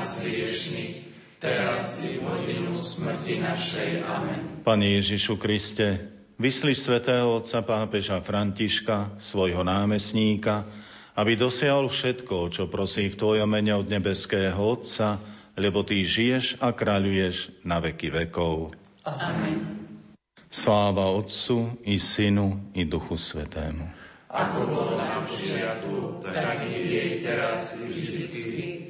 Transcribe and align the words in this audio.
nás 0.00 0.16
hriešných, 0.24 0.96
teraz 1.36 2.00
i 2.00 2.16
v 2.16 2.24
hodinu 2.24 2.72
smrti 2.72 3.36
našej. 3.36 4.00
Amen. 4.00 4.64
Pane 4.64 4.96
Ježišu 4.96 5.36
Kriste, 5.36 6.08
vyslíš 6.40 6.88
svätého 6.88 7.28
otca 7.28 7.60
pápeža 7.60 8.24
Františka, 8.24 9.20
svojho 9.20 9.60
námestníka, 9.60 10.64
aby 11.20 11.36
dosiahol 11.36 11.92
všetko, 11.92 12.48
čo 12.48 12.64
prosí 12.72 13.12
v 13.12 13.18
Tvojom 13.20 13.44
mene 13.44 13.76
od 13.76 13.92
nebeského 13.92 14.56
Otca, 14.56 15.20
lebo 15.60 15.84
Ty 15.84 16.00
žiješ 16.00 16.56
a 16.64 16.72
kráľuješ 16.72 17.60
na 17.60 17.84
veky 17.84 18.08
vekov. 18.08 18.72
Amen. 19.04 19.84
Sláva 20.48 21.12
Otcu 21.12 21.76
i 21.84 22.00
Synu 22.00 22.72
i 22.72 22.88
Duchu 22.88 23.20
Svetému. 23.20 23.84
Ako 24.32 24.64
bolo 24.64 24.96
na 24.96 25.28
počiatku, 25.28 26.24
tak 26.24 26.64
i 26.64 26.88
jej 26.88 27.10
teraz 27.20 27.76
i 27.84 27.92
vždycky, 27.92 28.89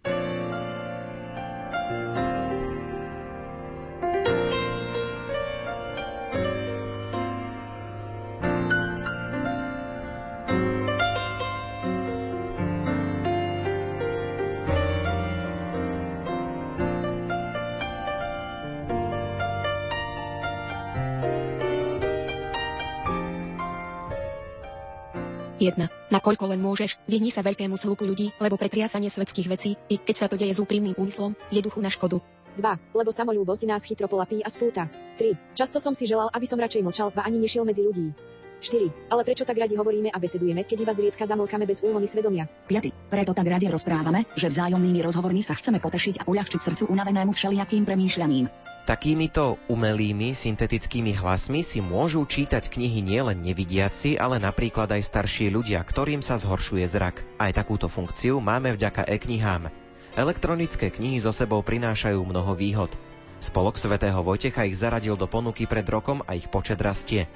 Nakoľko 26.31 26.47
len 26.55 26.63
môžeš, 26.63 26.95
vyhni 27.11 27.27
sa 27.27 27.43
veľkému 27.43 27.75
slupu 27.75 28.07
ľudí, 28.07 28.31
lebo 28.39 28.55
pretriasanie 28.55 29.11
svetských 29.11 29.51
vecí, 29.51 29.75
i 29.91 29.99
keď 29.99 30.15
sa 30.15 30.27
to 30.31 30.39
deje 30.39 30.55
s 30.55 30.63
úprimným 30.63 30.95
úmyslom, 30.95 31.35
je 31.51 31.59
duchu 31.59 31.83
na 31.83 31.91
škodu. 31.91 32.23
2. 32.55 32.95
Lebo 32.95 33.11
samolúbosť 33.11 33.67
nás 33.67 33.83
chytro 33.83 34.07
polapí 34.07 34.39
a 34.39 34.47
spúta. 34.47 34.87
3. 35.19 35.59
Často 35.59 35.83
som 35.83 35.91
si 35.91 36.07
želal, 36.07 36.31
aby 36.31 36.47
som 36.47 36.55
radšej 36.55 36.87
mlčal 36.87 37.11
a 37.19 37.27
ani 37.27 37.35
nešiel 37.35 37.67
medzi 37.67 37.83
ľudí. 37.83 38.15
4. 38.63 39.11
Ale 39.11 39.27
prečo 39.27 39.43
tak 39.43 39.59
radi 39.59 39.75
hovoríme 39.75 40.07
a 40.07 40.15
besedujeme, 40.23 40.63
keď 40.63 40.87
iba 40.87 40.95
zriedka 40.95 41.27
zamlkame 41.27 41.67
bez 41.67 41.83
úhony 41.83 42.07
svedomia? 42.07 42.47
5. 42.71 43.11
Preto 43.11 43.35
tak 43.35 43.51
radi 43.51 43.67
rozprávame, 43.67 44.23
že 44.39 44.47
vzájomnými 44.47 45.03
rozhovormi 45.03 45.43
sa 45.43 45.51
chceme 45.51 45.83
potešiť 45.83 46.23
a 46.23 46.31
uľahčiť 46.31 46.63
srdcu 46.63 46.87
unavenému 46.87 47.35
všelijakým 47.35 47.83
premýšľaním. 47.83 48.47
Takýmito 48.81 49.61
umelými, 49.69 50.33
syntetickými 50.33 51.13
hlasmi 51.13 51.61
si 51.61 51.77
môžu 51.77 52.25
čítať 52.25 52.65
knihy 52.65 53.05
nielen 53.05 53.37
nevidiaci, 53.45 54.17
ale 54.17 54.41
napríklad 54.41 54.89
aj 54.89 55.05
starší 55.05 55.53
ľudia, 55.53 55.85
ktorým 55.85 56.25
sa 56.25 56.41
zhoršuje 56.41 56.89
zrak. 56.89 57.21
Aj 57.37 57.53
takúto 57.53 57.85
funkciu 57.85 58.41
máme 58.41 58.73
vďaka 58.73 59.05
e-knihám. 59.05 59.69
Elektronické 60.17 60.89
knihy 60.89 61.21
so 61.21 61.29
sebou 61.29 61.61
prinášajú 61.61 62.25
mnoho 62.25 62.57
výhod. 62.57 62.89
Spolok 63.37 63.77
svätého 63.77 64.17
Vojtecha 64.25 64.65
ich 64.65 64.81
zaradil 64.81 65.13
do 65.13 65.29
ponuky 65.29 65.69
pred 65.69 65.85
rokom 65.85 66.25
a 66.25 66.33
ich 66.33 66.49
počet 66.49 66.81
rastie. 66.81 67.29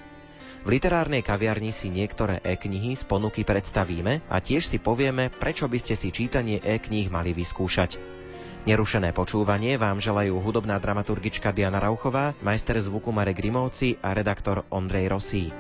V 0.66 0.74
literárnej 0.74 1.22
kaviarni 1.22 1.70
si 1.70 1.94
niektoré 1.94 2.42
e-knihy 2.42 2.98
z 2.98 3.06
ponuky 3.06 3.46
predstavíme 3.46 4.26
a 4.26 4.42
tiež 4.42 4.66
si 4.66 4.82
povieme, 4.82 5.30
prečo 5.30 5.70
by 5.70 5.78
ste 5.78 5.94
si 5.94 6.10
čítanie 6.10 6.58
e-kníh 6.58 7.14
mali 7.14 7.38
vyskúšať. 7.38 8.15
Nerušené 8.66 9.14
počúvanie 9.14 9.78
vám 9.78 10.02
želajú 10.02 10.42
hudobná 10.42 10.82
dramaturgička 10.82 11.54
Diana 11.54 11.78
Rauchová, 11.78 12.34
majster 12.42 12.82
zvuku 12.82 13.14
Marek 13.14 13.38
Grimovci 13.38 14.02
a 14.02 14.10
redaktor 14.18 14.66
Ondrej 14.74 15.06
Rosík. 15.14 15.58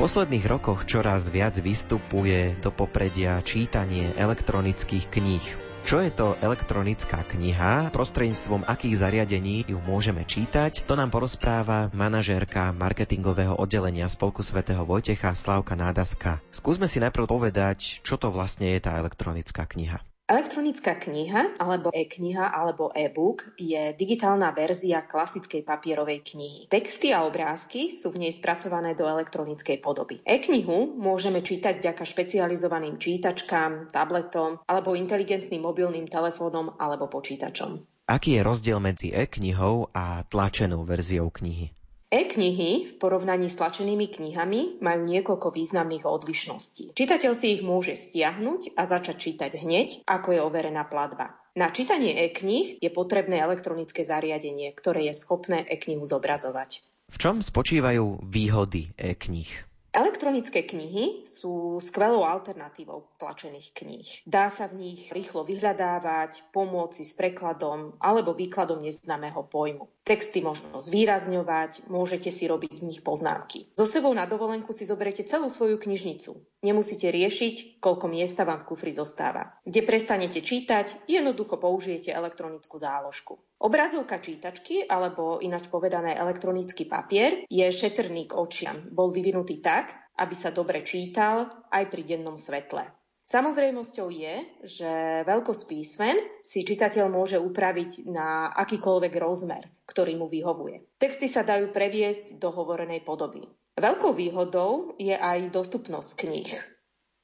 Posledných 0.00 0.48
rokoch 0.48 0.88
čoraz 0.88 1.28
viac 1.28 1.60
vystupuje 1.60 2.56
do 2.64 2.72
popredia 2.72 3.36
čítanie 3.44 4.16
elektronických 4.16 5.12
kníh. 5.12 5.44
Čo 5.84 6.00
je 6.00 6.08
to 6.08 6.40
elektronická 6.40 7.20
kniha, 7.28 7.92
prostredníctvom 7.92 8.64
akých 8.64 8.96
zariadení 8.96 9.68
ju 9.68 9.76
môžeme 9.84 10.24
čítať, 10.24 10.88
to 10.88 10.96
nám 10.96 11.12
porozpráva 11.12 11.92
manažérka 11.92 12.72
marketingového 12.72 13.60
oddelenia 13.60 14.08
Spolku 14.08 14.40
svätého 14.40 14.88
Vojtecha 14.88 15.36
Slavka 15.36 15.76
Nádaska. 15.76 16.40
Skúsme 16.48 16.88
si 16.88 16.96
najprv 16.96 17.28
povedať, 17.28 18.00
čo 18.00 18.16
to 18.16 18.32
vlastne 18.32 18.72
je 18.72 18.80
tá 18.80 18.96
elektronická 18.96 19.68
kniha. 19.68 20.00
Elektronická 20.30 20.94
kniha 20.94 21.58
alebo 21.58 21.90
e-kniha 21.90 22.54
alebo 22.54 22.94
e-book 22.94 23.50
je 23.58 23.90
digitálna 23.98 24.54
verzia 24.54 25.02
klasickej 25.02 25.66
papierovej 25.66 26.22
knihy. 26.22 26.60
Texty 26.70 27.10
a 27.10 27.26
obrázky 27.26 27.90
sú 27.90 28.14
v 28.14 28.22
nej 28.22 28.30
spracované 28.30 28.94
do 28.94 29.10
elektronickej 29.10 29.82
podoby. 29.82 30.22
E-knihu 30.22 30.94
môžeme 30.94 31.42
čítať 31.42 31.82
vďaka 31.82 32.06
špecializovaným 32.06 33.02
čítačkám, 33.02 33.90
tabletom 33.90 34.62
alebo 34.70 34.94
inteligentným 34.94 35.66
mobilným 35.66 36.06
telefónom 36.06 36.78
alebo 36.78 37.10
počítačom. 37.10 37.82
Aký 38.06 38.38
je 38.38 38.46
rozdiel 38.46 38.78
medzi 38.78 39.10
e-knihou 39.10 39.90
a 39.90 40.22
tlačenou 40.30 40.86
verziou 40.86 41.26
knihy? 41.34 41.79
E-knihy 42.10 42.90
v 42.90 42.92
porovnaní 42.98 43.46
s 43.46 43.54
tlačenými 43.54 44.10
knihami 44.10 44.82
majú 44.82 45.06
niekoľko 45.06 45.54
významných 45.54 46.02
odlišností. 46.02 46.90
Čitateľ 46.98 47.32
si 47.38 47.54
ich 47.54 47.62
môže 47.62 47.94
stiahnuť 47.94 48.74
a 48.74 48.82
začať 48.82 49.16
čítať 49.30 49.62
hneď, 49.62 50.02
ako 50.10 50.34
je 50.34 50.40
overená 50.42 50.90
platba. 50.90 51.38
Na 51.54 51.70
čítanie 51.70 52.10
e-kníh 52.18 52.82
je 52.82 52.90
potrebné 52.90 53.38
elektronické 53.38 54.02
zariadenie, 54.02 54.74
ktoré 54.74 55.06
je 55.06 55.14
schopné 55.14 55.62
e-knihu 55.70 56.02
zobrazovať. 56.02 56.82
V 57.10 57.16
čom 57.18 57.38
spočívajú 57.38 58.26
výhody 58.26 58.90
e-kníh? 58.98 59.70
Elektronické 59.90 60.62
knihy 60.62 61.26
sú 61.26 61.82
skvelou 61.82 62.22
alternatívou 62.22 63.10
tlačených 63.18 63.74
kníh. 63.74 64.08
Dá 64.22 64.46
sa 64.46 64.70
v 64.70 64.78
nich 64.86 65.10
rýchlo 65.10 65.42
vyhľadávať, 65.42 66.54
pomôcť 66.54 67.02
s 67.02 67.18
prekladom 67.18 67.98
alebo 67.98 68.30
výkladom 68.30 68.86
neznámeho 68.86 69.42
pojmu. 69.50 69.90
Texty 70.10 70.42
možno 70.42 70.82
zvýrazňovať, 70.82 71.86
môžete 71.86 72.34
si 72.34 72.50
robiť 72.50 72.82
v 72.82 72.86
nich 72.90 72.98
poznámky. 73.06 73.70
So 73.78 73.86
sebou 73.86 74.10
na 74.10 74.26
dovolenku 74.26 74.74
si 74.74 74.82
zoberete 74.82 75.22
celú 75.22 75.46
svoju 75.46 75.78
knižnicu. 75.78 76.34
Nemusíte 76.66 77.14
riešiť, 77.14 77.78
koľko 77.78 78.10
miesta 78.10 78.42
vám 78.42 78.66
v 78.66 78.74
kufri 78.74 78.90
zostáva. 78.90 79.54
Kde 79.62 79.86
prestanete 79.86 80.42
čítať, 80.42 81.06
jednoducho 81.06 81.62
použijete 81.62 82.10
elektronickú 82.10 82.74
záložku. 82.74 83.38
Obrazovka 83.62 84.18
čítačky, 84.18 84.82
alebo 84.82 85.38
ináč 85.38 85.70
povedané 85.70 86.18
elektronický 86.18 86.90
papier, 86.90 87.46
je 87.46 87.70
šetrný 87.70 88.26
k 88.26 88.34
očiam. 88.34 88.90
Bol 88.90 89.14
vyvinutý 89.14 89.62
tak, 89.62 89.94
aby 90.18 90.34
sa 90.34 90.50
dobre 90.50 90.82
čítal 90.82 91.54
aj 91.70 91.86
pri 91.86 92.02
dennom 92.02 92.34
svetle. 92.34 92.82
Samozrejmosťou 93.30 94.10
je, 94.10 94.34
že 94.66 94.90
veľkosť 95.22 95.62
písmen 95.70 96.18
si 96.42 96.66
čitateľ 96.66 97.06
môže 97.06 97.38
upraviť 97.38 98.10
na 98.10 98.50
akýkoľvek 98.58 99.14
rozmer, 99.22 99.70
ktorý 99.86 100.18
mu 100.18 100.26
vyhovuje. 100.26 100.82
Texty 100.98 101.30
sa 101.30 101.46
dajú 101.46 101.70
previesť 101.70 102.42
do 102.42 102.50
hovorenej 102.50 103.06
podoby. 103.06 103.46
Veľkou 103.78 104.18
výhodou 104.18 104.98
je 104.98 105.14
aj 105.14 105.54
dostupnosť 105.54 106.26
kníh. 106.26 106.50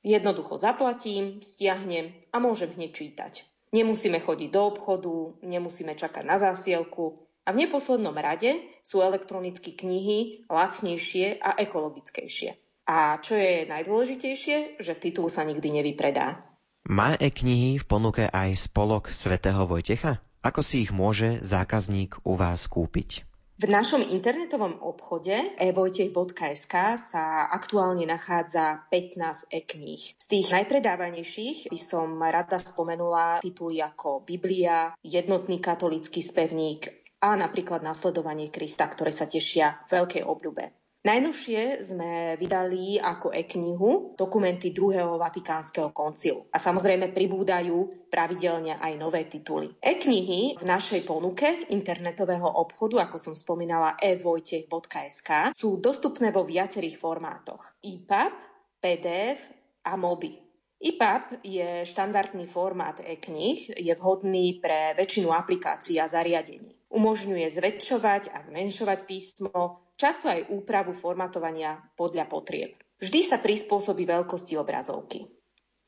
Jednoducho 0.07 0.55
zaplatím, 0.55 1.43
stiahnem 1.43 2.15
a 2.31 2.39
môžem 2.39 2.71
hneď 2.71 2.95
čítať. 2.95 3.43
Nemusíme 3.75 4.23
chodiť 4.23 4.55
do 4.55 4.63
obchodu, 4.63 5.43
nemusíme 5.43 5.99
čakať 5.99 6.23
na 6.23 6.39
zásielku, 6.39 7.19
A 7.47 7.55
v 7.55 7.63
neposlednom 7.63 8.19
rade 8.19 8.59
sú 8.83 8.99
elektronické 9.07 9.71
knihy 9.71 10.51
lacnejšie 10.51 11.39
a 11.39 11.55
ekologickejšie. 11.63 12.59
A 12.87 13.19
čo 13.19 13.35
je 13.35 13.67
najdôležitejšie, 13.67 14.79
že 14.79 14.93
titul 14.95 15.27
sa 15.27 15.43
nikdy 15.43 15.83
nevypredá. 15.83 16.47
Má 16.87 17.19
e-knihy 17.19 17.83
v 17.83 17.85
ponuke 17.85 18.31
aj 18.31 18.71
spolok 18.71 19.11
svätého 19.11 19.67
Vojtecha? 19.67 20.23
Ako 20.47 20.63
si 20.63 20.87
ich 20.87 20.95
môže 20.95 21.43
zákazník 21.43 22.23
u 22.23 22.39
vás 22.39 22.71
kúpiť? 22.71 23.27
V 23.57 23.67
našom 23.67 24.05
internetovom 24.05 24.79
obchode 24.85 25.33
evojtech.sk 25.59 26.75
sa 26.95 27.49
aktuálne 27.51 28.07
nachádza 28.07 28.87
15 28.93 29.51
e-kníh. 29.51 30.13
Z 30.15 30.25
tých 30.29 30.53
najpredávanejších 30.55 31.73
by 31.73 31.81
som 31.81 32.21
rada 32.21 32.61
spomenula 32.63 33.41
tituly 33.43 33.83
ako 33.83 34.23
Biblia, 34.23 34.95
Jednotný 35.03 35.59
katolický 35.59 36.23
spevník 36.23 36.93
a 37.19 37.35
napríklad 37.35 37.81
Nasledovanie 37.81 38.53
Krista, 38.53 38.87
ktoré 38.87 39.11
sa 39.11 39.27
tešia 39.27 39.83
veľkej 39.89 40.23
obľúbe. 40.23 40.86
Najnovšie 41.07 41.87
sme 41.87 42.35
vydali 42.35 42.99
ako 42.99 43.31
e-knihu 43.31 44.19
dokumenty 44.19 44.75
druhého 44.75 45.15
Vatikánskeho 45.23 45.95
koncilu. 45.95 46.51
A 46.51 46.59
samozrejme 46.59 47.15
pribúdajú 47.15 48.11
pravidelne 48.11 48.75
aj 48.75 48.93
nové 48.99 49.31
tituly. 49.31 49.71
E-knihy 49.79 50.59
v 50.59 50.65
našej 50.67 51.07
ponuke 51.07 51.71
internetového 51.71 52.51
obchodu, 52.51 53.07
ako 53.07 53.23
som 53.23 53.39
spomínala 53.39 53.95
evojtech.sk, 54.03 55.55
sú 55.55 55.79
dostupné 55.79 56.35
vo 56.35 56.43
viacerých 56.43 56.99
formátoch. 56.99 57.63
EPUB, 57.87 58.35
PDF 58.83 59.39
a 59.87 59.95
MOBI. 59.95 60.46
EPUB 60.77 61.41
je 61.41 61.89
štandardný 61.89 62.45
formát 62.53 63.01
e-knih, 63.01 63.81
je 63.81 63.95
vhodný 63.97 64.61
pre 64.61 64.93
väčšinu 64.93 65.33
aplikácií 65.33 65.97
a 65.97 66.09
zariadení. 66.09 66.77
Umožňuje 66.93 67.49
zväčšovať 67.49 68.33
a 68.33 68.39
zmenšovať 68.45 68.99
písmo, 69.09 69.83
často 69.97 70.29
aj 70.29 70.53
úpravu 70.53 70.93
formatovania 70.93 71.81
podľa 71.97 72.29
potrieb. 72.29 72.77
Vždy 73.01 73.21
sa 73.25 73.37
prispôsobí 73.41 74.09
veľkosti 74.09 74.57
obrazovky. 74.57 75.36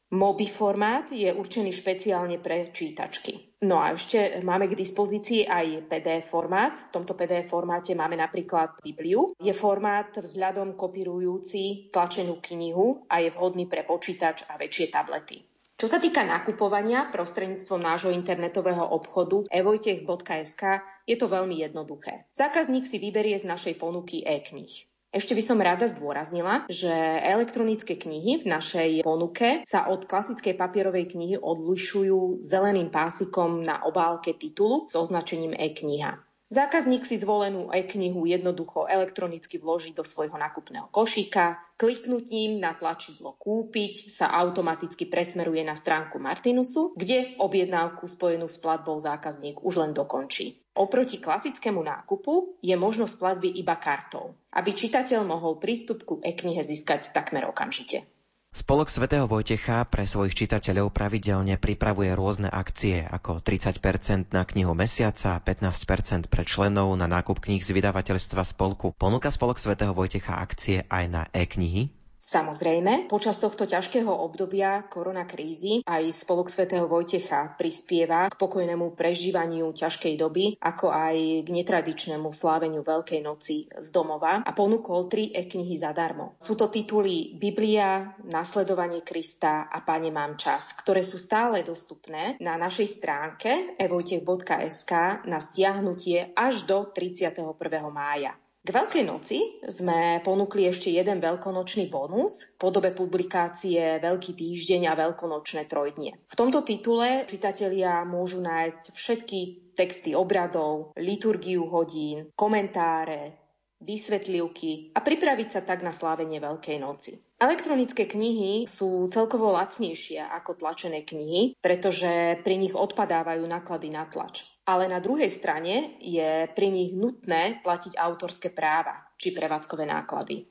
Mobi 0.09 0.49
formát 0.49 1.13
je 1.13 1.29
určený 1.29 1.69
špeciálne 1.69 2.41
pre 2.41 2.73
čítačky. 2.73 3.61
No 3.69 3.77
a 3.77 3.93
ešte 3.93 4.41
máme 4.41 4.65
k 4.65 4.79
dispozícii 4.79 5.45
aj 5.45 5.85
PDF 5.85 6.33
formát. 6.33 6.73
V 6.73 6.97
tomto 6.97 7.13
PDF 7.13 7.53
formáte 7.53 7.93
máme 7.93 8.17
napríklad 8.17 8.81
Bibliu. 8.81 9.37
Je 9.37 9.53
formát 9.53 10.09
vzhľadom 10.17 10.81
kopírujúci 10.81 11.93
tlačenú 11.93 12.41
knihu 12.41 13.05
a 13.05 13.21
je 13.21 13.29
vhodný 13.29 13.69
pre 13.69 13.85
počítač 13.85 14.49
a 14.49 14.57
väčšie 14.57 14.89
tablety. 14.89 15.45
Čo 15.79 15.87
sa 15.87 16.01
týka 16.01 16.25
nakupovania 16.25 17.13
prostredníctvom 17.13 17.79
nášho 17.79 18.11
internetového 18.11 18.83
obchodu 18.83 19.45
evojtech.sk, 19.47 20.63
je 21.05 21.17
to 21.21 21.29
veľmi 21.29 21.61
jednoduché. 21.63 22.27
Zákazník 22.33 22.89
si 22.89 22.97
vyberie 22.97 23.37
z 23.37 23.45
našej 23.45 23.77
ponuky 23.77 24.25
e-knih. 24.25 24.89
Ešte 25.09 25.33
by 25.33 25.41
som 25.41 25.65
rada 25.65 25.89
zdôraznila, 25.89 26.69
že 26.69 26.93
elektronické 27.25 27.97
knihy 27.97 28.45
v 28.45 28.47
našej 28.47 28.91
ponuke 29.09 29.65
sa 29.65 29.89
od 29.89 30.05
klasickej 30.05 30.53
papierovej 30.53 31.17
knihy 31.17 31.41
odlišujú 31.41 32.37
zeleným 32.37 32.93
pásikom 32.93 33.65
na 33.65 33.81
obálke 33.89 34.37
titulu 34.37 34.85
s 34.85 34.93
označením 34.93 35.57
e-kniha. 35.57 36.21
Zákazník 36.49 37.05
si 37.05 37.21
zvolenú 37.21 37.69
e-knihu 37.69 38.25
jednoducho 38.25 38.89
elektronicky 38.89 39.61
vloží 39.61 39.93
do 39.93 40.01
svojho 40.01 40.33
nákupného 40.33 40.89
košíka, 40.89 41.61
kliknutím 41.77 42.57
na 42.57 42.73
tlačidlo 42.73 43.37
Kúpiť 43.37 44.09
sa 44.09 44.33
automaticky 44.33 45.05
presmeruje 45.05 45.61
na 45.61 45.77
stránku 45.77 46.17
Martinusu, 46.17 46.97
kde 46.97 47.37
objednávku 47.37 48.09
spojenú 48.09 48.49
s 48.49 48.57
platbou 48.57 48.97
zákazník 48.97 49.61
už 49.61 49.77
len 49.77 49.93
dokončí. 49.93 50.68
Oproti 50.79 51.19
klasickému 51.19 51.83
nákupu 51.83 52.55
je 52.63 52.79
možnosť 52.79 53.19
platby 53.19 53.51
iba 53.51 53.75
kartou, 53.75 54.39
aby 54.55 54.71
čitateľ 54.71 55.27
mohol 55.27 55.59
prístup 55.59 56.07
ku 56.07 56.23
e-knihe 56.23 56.63
získať 56.63 57.11
takmer 57.11 57.51
okamžite. 57.51 58.07
Spolok 58.49 58.87
svätého 58.87 59.27
Vojtecha 59.27 59.85
pre 59.91 60.07
svojich 60.07 60.39
čitateľov 60.39 60.95
pravidelne 60.95 61.61
pripravuje 61.61 62.15
rôzne 62.15 62.49
akcie 62.49 63.03
ako 63.05 63.43
30% 63.45 64.31
na 64.31 64.47
knihu 64.47 64.73
mesiaca 64.73 65.37
a 65.37 65.43
15% 65.43 66.31
pre 66.31 66.47
členov 66.47 66.95
na 66.95 67.11
nákup 67.11 67.43
kníh 67.43 67.61
z 67.61 67.75
vydavateľstva 67.75 68.47
spolku. 68.47 68.95
Ponúka 68.97 69.29
Spolok 69.35 69.61
svätého 69.61 69.93
Vojtecha 69.93 70.39
akcie 70.39 70.87
aj 70.89 71.05
na 71.11 71.23
e-knihy? 71.35 71.98
Samozrejme, 72.29 73.09
počas 73.09 73.41
tohto 73.41 73.65
ťažkého 73.65 74.13
obdobia 74.13 74.85
koronakrízy 74.85 75.81
aj 75.89 76.13
Spolok 76.13 76.53
svätého 76.53 76.85
Vojtecha 76.85 77.57
prispieva 77.57 78.29
k 78.29 78.37
pokojnému 78.37 78.93
prežívaniu 78.93 79.73
ťažkej 79.73 80.21
doby, 80.21 80.61
ako 80.61 80.93
aj 80.93 81.17
k 81.17 81.49
netradičnému 81.49 82.29
sláveniu 82.29 82.85
Veľkej 82.85 83.25
noci 83.25 83.73
z 83.73 83.89
domova 83.97 84.45
a 84.45 84.51
ponúkol 84.53 85.09
tri 85.09 85.33
e-knihy 85.33 85.81
zadarmo. 85.81 86.37
Sú 86.37 86.53
to 86.53 86.69
tituly 86.69 87.33
Biblia, 87.41 88.13
Nasledovanie 88.29 89.01
Krista 89.01 89.65
a 89.73 89.81
Pane 89.81 90.13
mám 90.13 90.37
čas, 90.37 90.77
ktoré 90.77 91.01
sú 91.01 91.17
stále 91.17 91.65
dostupné 91.65 92.37
na 92.45 92.61
našej 92.61 92.93
stránke 92.93 93.73
evojtech.sk 93.81 95.25
na 95.25 95.41
stiahnutie 95.41 96.37
až 96.37 96.69
do 96.69 96.93
31. 96.93 97.57
mája. 97.89 98.37
K 98.69 98.77
Veľkej 98.77 99.05
noci 99.09 99.65
sme 99.65 100.21
ponúkli 100.21 100.69
ešte 100.69 100.93
jeden 100.93 101.25
veľkonočný 101.25 101.89
bonus 101.89 102.45
v 102.45 102.69
podobe 102.69 102.93
publikácie 102.93 103.97
Veľký 103.97 104.37
týždeň 104.37 104.93
a 104.93 104.99
Veľkonočné 105.09 105.65
trojdnie. 105.65 106.21
V 106.29 106.37
tomto 106.37 106.61
titule 106.61 107.25
čitatelia 107.25 108.05
môžu 108.05 108.45
nájsť 108.45 108.93
všetky 108.93 109.73
texty 109.73 110.13
obradov, 110.13 110.93
liturgiu 111.01 111.65
hodín, 111.65 112.29
komentáre, 112.37 113.41
vysvetlivky 113.81 114.93
a 114.93 115.01
pripraviť 115.01 115.49
sa 115.49 115.61
tak 115.65 115.81
na 115.81 115.89
slávenie 115.89 116.37
Veľkej 116.37 116.77
noci. 116.77 117.17
Elektronické 117.41 118.05
knihy 118.05 118.69
sú 118.69 119.09
celkovo 119.09 119.49
lacnejšie 119.57 120.21
ako 120.21 120.61
tlačené 120.61 121.09
knihy, 121.09 121.57
pretože 121.65 122.37
pri 122.45 122.61
nich 122.61 122.77
odpadávajú 122.77 123.49
náklady 123.49 123.89
na 123.89 124.05
tlač 124.05 124.45
ale 124.69 124.85
na 124.93 125.01
druhej 125.01 125.33
strane 125.33 125.97
je 125.97 126.45
pri 126.53 126.69
nich 126.69 126.93
nutné 126.93 127.65
platiť 127.65 127.97
autorské 127.97 128.53
práva 128.53 129.09
či 129.17 129.33
prevádzkové 129.33 129.89
náklady. 129.89 130.45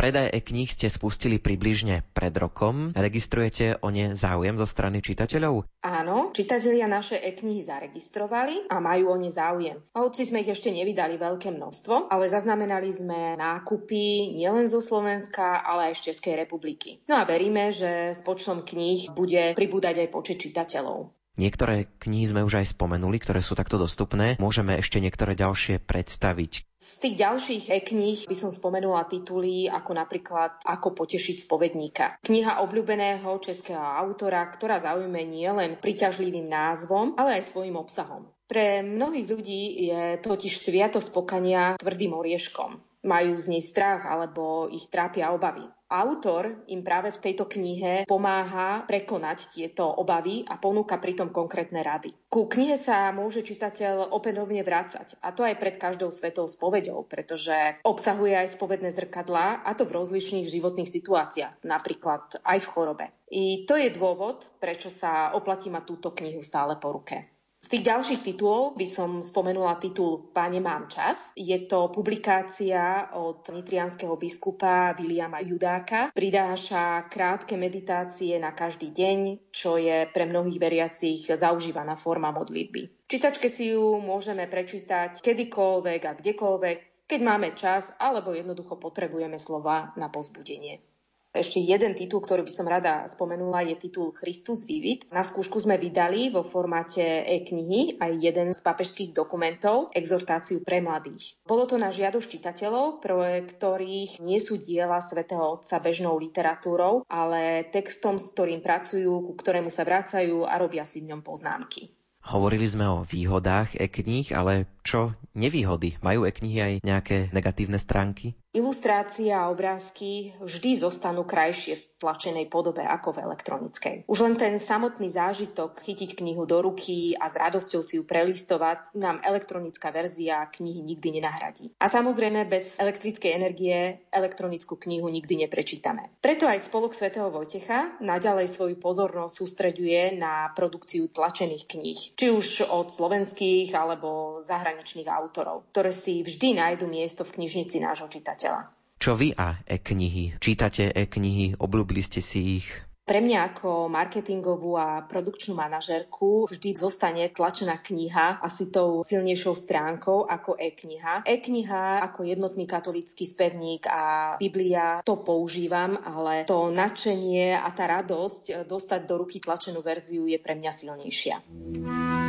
Predaj 0.00 0.32
e-kníh 0.32 0.64
ste 0.64 0.88
spustili 0.88 1.36
približne 1.36 2.00
pred 2.16 2.32
rokom. 2.32 2.96
Registrujete 2.96 3.84
o 3.84 3.92
ne 3.92 4.16
záujem 4.16 4.56
zo 4.56 4.64
strany 4.64 5.04
čitateľov? 5.04 5.68
Áno, 5.84 6.32
čitatelia 6.32 6.88
naše 6.88 7.20
e-knihy 7.20 7.60
zaregistrovali 7.60 8.72
a 8.72 8.80
majú 8.80 9.12
o 9.12 9.20
ne 9.20 9.28
záujem. 9.28 9.76
Hoci 9.92 10.24
sme 10.24 10.40
ich 10.40 10.48
ešte 10.56 10.72
nevydali 10.72 11.20
veľké 11.20 11.52
množstvo, 11.52 12.08
ale 12.08 12.32
zaznamenali 12.32 12.88
sme 12.88 13.36
nákupy 13.36 14.32
nielen 14.40 14.64
zo 14.64 14.80
Slovenska, 14.80 15.60
ale 15.60 15.92
aj 15.92 16.00
z 16.00 16.16
Českej 16.16 16.48
republiky. 16.48 17.04
No 17.04 17.20
a 17.20 17.28
veríme, 17.28 17.68
že 17.68 18.16
s 18.16 18.24
počtom 18.24 18.64
kníh 18.64 19.12
bude 19.12 19.52
pribúdať 19.52 20.00
aj 20.00 20.08
počet 20.08 20.40
čitateľov. 20.40 21.19
Niektoré 21.40 21.88
knihy 22.04 22.28
sme 22.28 22.44
už 22.44 22.60
aj 22.60 22.76
spomenuli, 22.76 23.16
ktoré 23.16 23.40
sú 23.40 23.56
takto 23.56 23.80
dostupné. 23.80 24.36
Môžeme 24.36 24.76
ešte 24.76 25.00
niektoré 25.00 25.32
ďalšie 25.32 25.80
predstaviť. 25.80 26.68
Z 26.76 26.94
tých 27.00 27.16
ďalších 27.16 27.64
e-kníh 27.72 28.28
by 28.28 28.36
som 28.36 28.52
spomenula 28.52 29.08
tituly 29.08 29.64
ako 29.64 29.96
napríklad 29.96 30.60
Ako 30.68 30.92
potešiť 30.92 31.48
spovedníka. 31.48 32.20
Kniha 32.20 32.60
obľúbeného 32.60 33.40
českého 33.40 33.80
autora, 33.80 34.44
ktorá 34.52 34.84
zaujme 34.84 35.24
nielen 35.24 35.80
priťažlivým 35.80 36.44
názvom, 36.44 37.16
ale 37.16 37.40
aj 37.40 37.56
svojim 37.56 37.80
obsahom. 37.80 38.28
Pre 38.44 38.84
mnohých 38.84 39.24
ľudí 39.24 39.62
je 39.88 40.20
totiž 40.20 40.60
sviatosť 40.60 41.08
pokania 41.16 41.80
tvrdým 41.80 42.12
orieškom 42.12 42.89
majú 43.04 43.36
z 43.36 43.56
nej 43.56 43.62
strach 43.64 44.04
alebo 44.04 44.68
ich 44.68 44.88
trápia 44.92 45.32
obavy. 45.32 45.64
Autor 45.90 46.62
im 46.70 46.86
práve 46.86 47.10
v 47.10 47.18
tejto 47.18 47.50
knihe 47.50 48.06
pomáha 48.06 48.86
prekonať 48.86 49.58
tieto 49.58 49.90
obavy 49.90 50.46
a 50.46 50.54
ponúka 50.54 51.02
pritom 51.02 51.34
konkrétne 51.34 51.82
rady. 51.82 52.14
Ku 52.30 52.46
knihe 52.46 52.78
sa 52.78 53.10
môže 53.10 53.42
čitateľ 53.42 54.14
opätovne 54.14 54.62
vrácať, 54.62 55.18
a 55.18 55.34
to 55.34 55.42
aj 55.42 55.58
pred 55.58 55.82
každou 55.82 56.14
svetou 56.14 56.46
spovedou, 56.46 57.02
pretože 57.10 57.82
obsahuje 57.82 58.38
aj 58.38 58.54
spovedné 58.54 58.94
zrkadlá, 58.94 59.66
a 59.66 59.70
to 59.74 59.82
v 59.82 59.98
rozličných 59.98 60.46
životných 60.46 60.86
situáciách, 60.86 61.66
napríklad 61.66 62.38
aj 62.46 62.58
v 62.62 62.70
chorobe. 62.70 63.06
I 63.34 63.66
to 63.66 63.74
je 63.74 63.90
dôvod, 63.90 64.46
prečo 64.62 64.94
sa 64.94 65.34
oplatí 65.34 65.74
mať 65.74 65.90
túto 65.90 66.14
knihu 66.14 66.38
stále 66.38 66.78
po 66.78 66.94
ruke. 66.94 67.39
Z 67.60 67.78
tých 67.78 67.92
ďalších 67.92 68.24
titulov 68.24 68.72
by 68.74 68.86
som 68.88 69.20
spomenula 69.20 69.76
titul 69.76 70.32
Páne 70.32 70.64
mám 70.64 70.88
čas. 70.88 71.28
Je 71.36 71.54
to 71.68 71.92
publikácia 71.92 73.12
od 73.14 73.44
nitrianského 73.52 74.16
biskupa 74.16 74.96
Viliama 74.96 75.44
Judáka. 75.44 76.08
Pridáša 76.10 77.04
krátke 77.12 77.60
meditácie 77.60 78.40
na 78.40 78.56
každý 78.56 78.90
deň, 78.90 79.52
čo 79.52 79.76
je 79.76 80.08
pre 80.08 80.24
mnohých 80.24 80.56
veriacich 80.56 81.28
zaužívaná 81.28 82.00
forma 82.00 82.32
modlitby. 82.32 83.06
Čitačke 83.06 83.52
si 83.52 83.76
ju 83.76 84.00
môžeme 84.00 84.48
prečítať 84.48 85.20
kedykoľvek 85.20 86.00
a 86.08 86.16
kdekoľvek, 86.16 86.78
keď 87.06 87.20
máme 87.20 87.52
čas 87.60 87.92
alebo 88.00 88.32
jednoducho 88.32 88.80
potrebujeme 88.80 89.36
slova 89.36 89.92
na 90.00 90.08
pozbudenie. 90.08 90.89
Ešte 91.30 91.62
jeden 91.62 91.94
titul, 91.94 92.18
ktorý 92.18 92.42
by 92.42 92.52
som 92.52 92.66
rada 92.66 93.06
spomenula, 93.06 93.62
je 93.62 93.78
titul 93.78 94.10
Christus 94.10 94.66
Vivit. 94.66 95.06
Na 95.14 95.22
skúšku 95.22 95.62
sme 95.62 95.78
vydali 95.78 96.34
vo 96.34 96.42
formáte 96.42 97.00
e-knihy 97.00 98.02
aj 98.02 98.12
jeden 98.18 98.48
z 98.50 98.58
papežských 98.58 99.14
dokumentov, 99.14 99.94
exhortáciu 99.94 100.66
pre 100.66 100.82
mladých. 100.82 101.38
Bolo 101.46 101.70
to 101.70 101.78
na 101.78 101.94
žiadosť 101.94 102.26
čitateľov, 102.26 102.98
pre 102.98 103.46
ktorých 103.46 104.18
nie 104.18 104.42
sú 104.42 104.58
diela 104.58 104.98
svätého 104.98 105.54
Otca 105.54 105.78
bežnou 105.78 106.18
literatúrou, 106.18 107.06
ale 107.06 107.62
textom, 107.70 108.18
s 108.18 108.34
ktorým 108.34 108.58
pracujú, 108.58 109.30
ku 109.30 109.32
ktorému 109.38 109.70
sa 109.70 109.86
vracajú 109.86 110.42
a 110.50 110.58
robia 110.58 110.82
si 110.82 110.98
v 110.98 111.14
ňom 111.14 111.22
poznámky. 111.22 111.94
Hovorili 112.20 112.68
sme 112.68 112.84
o 112.84 113.06
výhodách 113.06 113.80
e-kníh, 113.80 114.28
ale 114.36 114.68
čo 114.84 115.16
nevýhody? 115.32 115.96
Majú 116.04 116.28
e-knihy 116.28 116.58
aj 116.60 116.74
nejaké 116.84 117.16
negatívne 117.32 117.80
stránky? 117.80 118.36
Ilustrácia 118.50 119.46
a 119.46 119.54
obrázky 119.54 120.34
vždy 120.42 120.82
zostanú 120.82 121.22
krajšie 121.22 121.78
v 121.78 121.86
tlačenej 122.02 122.50
podobe 122.50 122.82
ako 122.82 123.14
v 123.14 123.22
elektronickej. 123.22 123.96
Už 124.10 124.26
len 124.26 124.34
ten 124.34 124.58
samotný 124.58 125.06
zážitok 125.06 125.78
chytiť 125.78 126.18
knihu 126.18 126.50
do 126.50 126.58
ruky 126.58 127.14
a 127.14 127.30
s 127.30 127.38
radosťou 127.38 127.78
si 127.78 128.02
ju 128.02 128.04
prelistovať 128.10 128.90
nám 128.98 129.22
elektronická 129.22 129.94
verzia 129.94 130.50
knihy 130.50 130.82
nikdy 130.82 131.22
nenahradí. 131.22 131.70
A 131.78 131.86
samozrejme 131.86 132.50
bez 132.50 132.82
elektrickej 132.82 133.38
energie 133.38 134.02
elektronickú 134.10 134.74
knihu 134.82 135.06
nikdy 135.06 135.46
neprečítame. 135.46 136.10
Preto 136.18 136.50
aj 136.50 136.58
Spolok 136.66 136.90
svätého 136.90 137.30
Vojtecha 137.30 138.02
naďalej 138.02 138.50
svoju 138.50 138.82
pozornosť 138.82 139.46
sústreďuje 139.46 140.18
na 140.18 140.50
produkciu 140.58 141.06
tlačených 141.06 141.70
kníh, 141.70 142.00
či 142.18 142.26
už 142.34 142.66
od 142.66 142.90
slovenských 142.90 143.70
alebo 143.78 144.42
zahraničných 144.42 145.06
autorov, 145.06 145.70
ktoré 145.70 145.94
si 145.94 146.26
vždy 146.26 146.58
nájdu 146.58 146.90
miesto 146.90 147.22
v 147.22 147.38
knižnici 147.38 147.78
nášho 147.78 148.10
čitateľa 148.10 148.39
čitateľa. 148.40 148.72
Čo 149.00 149.16
vy 149.16 149.32
a 149.36 149.60
e-knihy? 149.64 150.40
Čítate 150.40 150.92
e-knihy? 150.92 151.56
Obľúbili 151.56 152.04
ste 152.04 152.20
si 152.20 152.60
ich? 152.60 152.68
Pre 153.00 153.18
mňa 153.18 153.38
ako 153.50 153.90
marketingovú 153.90 154.78
a 154.78 155.02
produkčnú 155.02 155.58
manažerku 155.58 156.46
vždy 156.46 156.78
zostane 156.78 157.26
tlačená 157.32 157.82
kniha 157.82 158.38
asi 158.38 158.70
tou 158.70 159.02
silnejšou 159.02 159.56
stránkou 159.56 160.28
ako 160.30 160.54
e-kniha. 160.54 161.26
E-kniha 161.26 162.06
ako 162.06 162.22
jednotný 162.22 162.70
katolický 162.70 163.26
spevník 163.26 163.88
a 163.90 164.36
Biblia 164.38 165.02
to 165.02 165.18
používam, 165.18 165.98
ale 165.98 166.46
to 166.46 166.70
nadšenie 166.70 167.56
a 167.56 167.66
tá 167.74 167.90
radosť 167.90 168.68
dostať 168.68 169.00
do 169.08 169.26
ruky 169.26 169.42
tlačenú 169.42 169.82
verziu 169.82 170.30
je 170.30 170.38
pre 170.38 170.54
mňa 170.54 170.70
silnejšia. 170.70 171.36
V 171.42 172.19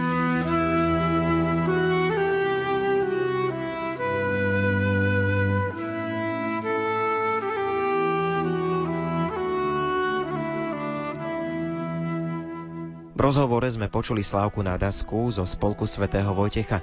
rozhovore 13.21 13.69
sme 13.69 13.85
počuli 13.85 14.25
Slávku 14.25 14.65
Nádasku 14.65 15.29
zo 15.29 15.45
Spolku 15.45 15.85
svätého 15.85 16.33
Vojtecha. 16.33 16.81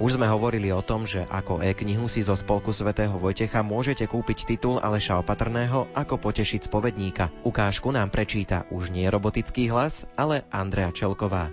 Už 0.00 0.16
sme 0.16 0.30
hovorili 0.30 0.72
o 0.72 0.80
tom, 0.80 1.04
že 1.04 1.26
ako 1.28 1.60
e-knihu 1.60 2.08
si 2.08 2.22
zo 2.24 2.32
Spolku 2.38 2.70
svätého 2.70 3.18
Vojtecha 3.18 3.60
môžete 3.60 4.06
kúpiť 4.06 4.48
titul 4.48 4.78
Aleša 4.78 5.20
Opatrného 5.20 5.90
Ako 5.92 6.16
potešiť 6.16 6.70
spovedníka. 6.70 7.28
Ukážku 7.42 7.90
nám 7.90 8.08
prečíta 8.08 8.64
už 8.70 8.94
nie 8.94 9.04
robotický 9.10 9.68
hlas, 9.68 10.06
ale 10.14 10.46
Andrea 10.54 10.94
Čelková. 10.94 11.50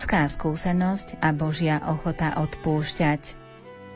Ľudská 0.00 0.32
skúsenosť 0.32 1.20
a 1.20 1.28
Božia 1.36 1.76
ochota 1.84 2.32
odpúšťať. 2.40 3.36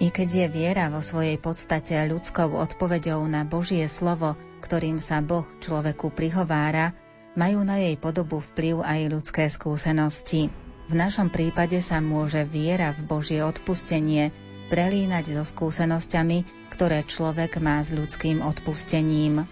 I 0.04 0.12
keď 0.12 0.28
je 0.28 0.46
viera 0.52 0.92
vo 0.92 1.00
svojej 1.00 1.40
podstate 1.40 1.96
ľudskou 1.96 2.60
odpoveďou 2.60 3.24
na 3.24 3.48
Božie 3.48 3.88
slovo, 3.88 4.36
ktorým 4.60 5.00
sa 5.00 5.24
Boh 5.24 5.48
človeku 5.64 6.12
prihovára, 6.12 6.92
majú 7.40 7.64
na 7.64 7.80
jej 7.80 7.96
podobu 7.96 8.44
vplyv 8.44 8.84
aj 8.84 9.00
ľudské 9.16 9.48
skúsenosti. 9.48 10.52
V 10.52 10.92
našom 10.92 11.32
prípade 11.32 11.80
sa 11.80 12.04
môže 12.04 12.44
viera 12.44 12.92
v 12.92 13.00
Božie 13.08 13.40
odpustenie 13.40 14.28
prelínať 14.68 15.40
so 15.40 15.48
skúsenosťami, 15.48 16.68
ktoré 16.68 17.08
človek 17.08 17.64
má 17.64 17.80
s 17.80 17.96
ľudským 17.96 18.44
odpustením. 18.44 19.48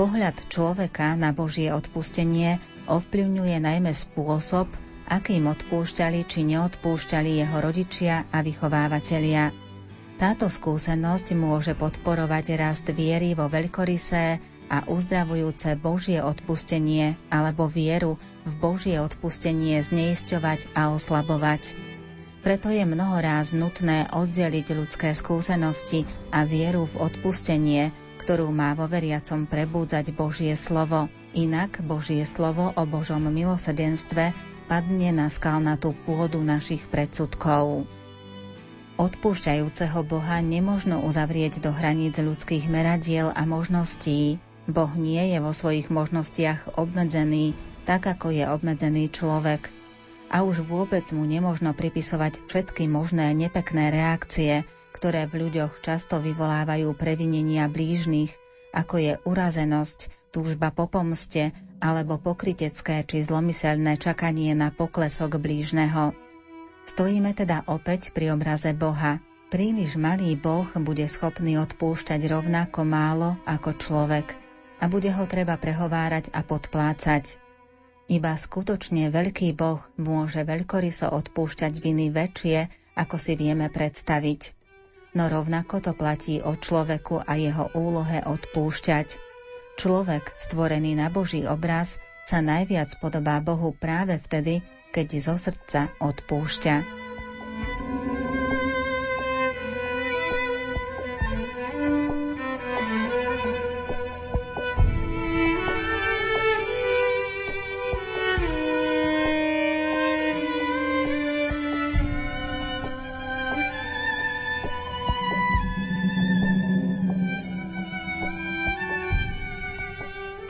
Pohľad 0.00 0.48
človeka 0.48 1.12
na 1.12 1.36
Božie 1.36 1.68
odpustenie 1.76 2.56
ovplyvňuje 2.88 3.56
najmä 3.60 3.92
spôsob, 3.92 4.72
akým 5.08 5.48
odpúšťali 5.50 6.24
či 6.24 6.40
neodpúšťali 6.48 7.30
jeho 7.44 7.56
rodičia 7.60 8.24
a 8.32 8.40
vychovávateľia. 8.40 9.52
Táto 10.14 10.46
skúsenosť 10.46 11.34
môže 11.34 11.74
podporovať 11.74 12.54
rast 12.54 12.86
viery 12.86 13.34
vo 13.34 13.50
veľkorysé 13.50 14.38
a 14.70 14.86
uzdravujúce 14.88 15.76
Božie 15.76 16.22
odpustenie 16.24 17.18
alebo 17.28 17.68
vieru 17.68 18.16
v 18.46 18.52
Božie 18.56 18.96
odpustenie 19.02 19.82
zneisťovať 19.82 20.72
a 20.72 20.94
oslabovať. 20.94 21.76
Preto 22.44 22.68
je 22.68 22.84
mnohoráz 22.84 23.56
nutné 23.56 24.04
oddeliť 24.12 24.66
ľudské 24.76 25.16
skúsenosti 25.16 26.04
a 26.28 26.44
vieru 26.44 26.84
v 26.84 27.08
odpustenie, 27.08 27.88
ktorú 28.20 28.52
má 28.52 28.76
vo 28.76 28.84
veriacom 28.84 29.48
prebúdzať 29.48 30.12
Božie 30.12 30.52
slovo. 30.56 31.08
Inak 31.32 31.80
Božie 31.80 32.22
slovo 32.28 32.70
o 32.76 32.82
Božom 32.84 33.24
milosedenstve 33.26 34.53
padne 34.66 35.12
na 35.12 35.28
skalnatú 35.28 35.92
pôdu 36.04 36.40
našich 36.40 36.84
predsudkov. 36.88 37.88
Odpúšťajúceho 38.94 40.06
Boha 40.06 40.38
nemožno 40.38 41.02
uzavrieť 41.02 41.58
do 41.58 41.74
hraníc 41.74 42.14
ľudských 42.14 42.70
meradiel 42.70 43.34
a 43.34 43.42
možností. 43.42 44.38
Boh 44.70 44.92
nie 44.94 45.34
je 45.34 45.38
vo 45.42 45.50
svojich 45.50 45.90
možnostiach 45.90 46.78
obmedzený, 46.78 47.58
tak 47.84 48.06
ako 48.06 48.30
je 48.32 48.44
obmedzený 48.46 49.10
človek. 49.10 49.68
A 50.30 50.46
už 50.46 50.64
vôbec 50.64 51.04
mu 51.10 51.26
nemožno 51.28 51.76
pripisovať 51.76 52.46
všetky 52.48 52.88
možné 52.88 53.34
nepekné 53.34 53.92
reakcie, 53.92 54.64
ktoré 54.94 55.26
v 55.26 55.46
ľuďoch 55.46 55.82
často 55.82 56.22
vyvolávajú 56.22 56.94
previnenia 56.94 57.66
blížnych, 57.66 58.30
ako 58.70 58.94
je 58.98 59.12
urazenosť, 59.26 60.10
túžba 60.30 60.70
po 60.70 60.86
pomste 60.86 61.54
alebo 61.84 62.16
pokrytecké 62.16 63.04
či 63.04 63.20
zlomyselné 63.20 64.00
čakanie 64.00 64.56
na 64.56 64.72
poklesok 64.72 65.36
blížneho. 65.36 66.16
Stojíme 66.88 67.36
teda 67.36 67.68
opäť 67.68 68.16
pri 68.16 68.32
obraze 68.32 68.72
Boha. 68.72 69.20
Príliš 69.52 70.00
malý 70.00 70.32
Boh 70.32 70.64
bude 70.80 71.04
schopný 71.04 71.60
odpúšťať 71.60 72.24
rovnako 72.32 72.88
málo 72.88 73.36
ako 73.44 73.76
človek 73.76 74.32
a 74.80 74.88
bude 74.88 75.12
ho 75.12 75.24
treba 75.28 75.60
prehovárať 75.60 76.32
a 76.32 76.40
podplácať. 76.40 77.38
Iba 78.04 78.36
skutočne 78.36 79.08
veľký 79.08 79.56
Boh 79.56 79.80
môže 79.96 80.44
veľkoryso 80.44 81.08
odpúšťať 81.08 81.72
viny 81.80 82.12
väčšie, 82.12 82.68
ako 83.00 83.16
si 83.16 83.32
vieme 83.36 83.72
predstaviť. 83.72 84.52
No 85.16 85.30
rovnako 85.30 85.80
to 85.80 85.92
platí 85.96 86.42
o 86.42 86.52
človeku 86.58 87.22
a 87.22 87.32
jeho 87.38 87.70
úlohe 87.72 88.20
odpúšťať. 88.20 89.23
Človek, 89.74 90.34
stvorený 90.38 90.94
na 90.94 91.10
Boží 91.10 91.44
obraz, 91.44 91.98
sa 92.24 92.40
najviac 92.40 92.88
podobá 93.02 93.42
Bohu 93.44 93.76
práve 93.76 94.16
vtedy, 94.16 94.64
keď 94.94 95.06
zo 95.20 95.34
srdca 95.36 95.92
odpúšťa. 96.00 97.03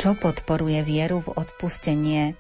Čo 0.05 0.13
podporuje 0.13 0.85
vieru 0.85 1.25
v 1.25 1.33
odpustenie. 1.33 2.37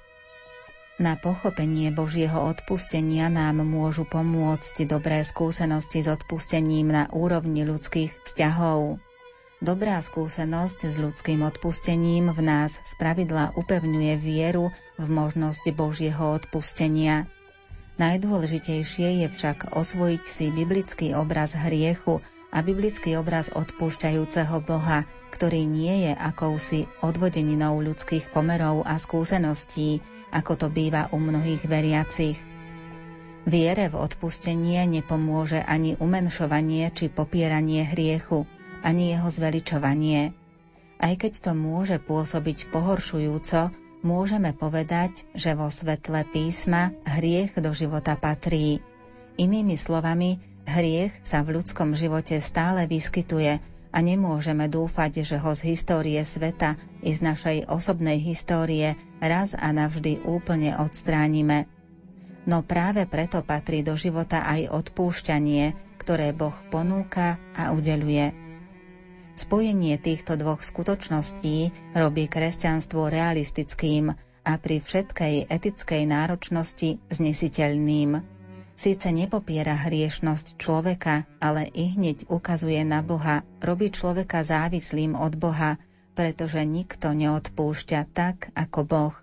Na 1.00 1.16
pochopenie 1.16 1.88
Božieho 1.88 2.44
odpustenia 2.44 3.33
nám 3.33 3.64
môžu 3.64 4.04
pomôcť 4.04 4.85
dobré 4.85 5.25
skúsenosti 5.25 6.04
s 6.04 6.12
odpustením 6.12 6.92
na 6.92 7.09
úrovni 7.09 7.64
ľudských 7.64 8.21
vzťahov. 8.21 9.00
Dobrá 9.64 9.97
skúsenosť 10.04 10.92
s 10.92 11.00
ľudským 11.00 11.40
odpustením 11.40 12.37
v 12.37 12.40
nás 12.44 12.76
spravidla 12.85 13.56
upevňuje 13.56 14.12
vieru 14.21 14.68
v 15.00 15.06
možnosť 15.09 15.64
Božieho 15.73 16.37
odpustenia. 16.37 17.25
Najdôležitejšie 17.97 19.25
je 19.25 19.28
však 19.33 19.73
osvojiť 19.73 20.23
si 20.28 20.52
biblický 20.52 21.16
obraz 21.16 21.56
hriechu 21.56 22.21
a 22.54 22.62
biblický 22.62 23.18
obraz 23.18 23.50
odpúšťajúceho 23.50 24.62
Boha, 24.62 25.02
ktorý 25.34 25.66
nie 25.66 26.06
je 26.06 26.12
akousi 26.14 26.87
odvodeninou 27.02 27.82
ľudských 27.82 28.30
pomerov 28.30 28.87
a 28.87 28.94
skúseností, 28.94 29.99
ako 30.30 30.54
to 30.54 30.66
býva 30.70 31.11
u 31.11 31.18
mnohých 31.18 31.66
veriacich. 31.66 32.38
Viere 33.44 33.90
v 33.90 33.99
odpustenie 33.99 34.87
nepomôže 34.87 35.58
ani 35.61 35.99
umenšovanie 35.99 36.94
či 36.94 37.11
popieranie 37.11 37.84
hriechu, 37.84 38.46
ani 38.80 39.18
jeho 39.18 39.28
zveličovanie. 39.28 40.32
Aj 41.02 41.14
keď 41.18 41.50
to 41.50 41.52
môže 41.52 41.99
pôsobiť 42.00 42.70
pohoršujúco, 42.70 43.75
môžeme 44.06 44.54
povedať, 44.54 45.26
že 45.34 45.58
vo 45.58 45.68
svetle 45.68 46.25
písma 46.30 46.94
hriech 47.04 47.58
do 47.58 47.75
života 47.75 48.14
patrí. 48.16 48.80
Inými 49.34 49.75
slovami, 49.75 50.53
hriech 50.66 51.12
sa 51.25 51.44
v 51.44 51.61
ľudskom 51.61 51.97
živote 51.97 52.40
stále 52.40 52.88
vyskytuje 52.88 53.61
a 53.94 53.99
nemôžeme 54.02 54.66
dúfať, 54.66 55.23
že 55.23 55.37
ho 55.38 55.54
z 55.54 55.71
histórie 55.71 56.18
sveta 56.26 56.75
i 56.99 57.14
z 57.14 57.21
našej 57.23 57.59
osobnej 57.71 58.18
histórie 58.18 58.99
raz 59.23 59.54
a 59.54 59.71
navždy 59.71 60.26
úplne 60.26 60.75
odstránime. 60.75 61.71
No 62.44 62.66
práve 62.66 63.06
preto 63.06 63.40
patrí 63.47 63.87
do 63.87 63.94
života 63.94 64.42
aj 64.44 64.68
odpúšťanie, 64.68 65.97
ktoré 66.02 66.35
Boh 66.35 66.52
ponúka 66.68 67.38
a 67.54 67.73
udeluje. 67.73 68.35
Spojenie 69.35 69.99
týchto 69.99 70.37
dvoch 70.38 70.62
skutočností 70.62 71.71
robí 71.94 72.26
kresťanstvo 72.26 73.11
realistickým 73.11 74.14
a 74.44 74.52
pri 74.61 74.78
všetkej 74.78 75.49
etickej 75.49 76.02
náročnosti 76.04 77.00
znesiteľným. 77.09 78.34
Síce 78.75 79.14
nepopiera 79.14 79.78
hriešnosť 79.78 80.59
človeka, 80.59 81.31
ale 81.38 81.71
i 81.71 81.95
hneď 81.95 82.26
ukazuje 82.26 82.83
na 82.83 83.07
Boha, 83.07 83.47
robí 83.62 83.95
človeka 83.95 84.43
závislým 84.43 85.14
od 85.14 85.38
Boha, 85.38 85.78
pretože 86.19 86.59
nikto 86.66 87.14
neodpúšťa 87.14 88.00
tak, 88.11 88.50
ako 88.59 88.81
Boh. 88.83 89.14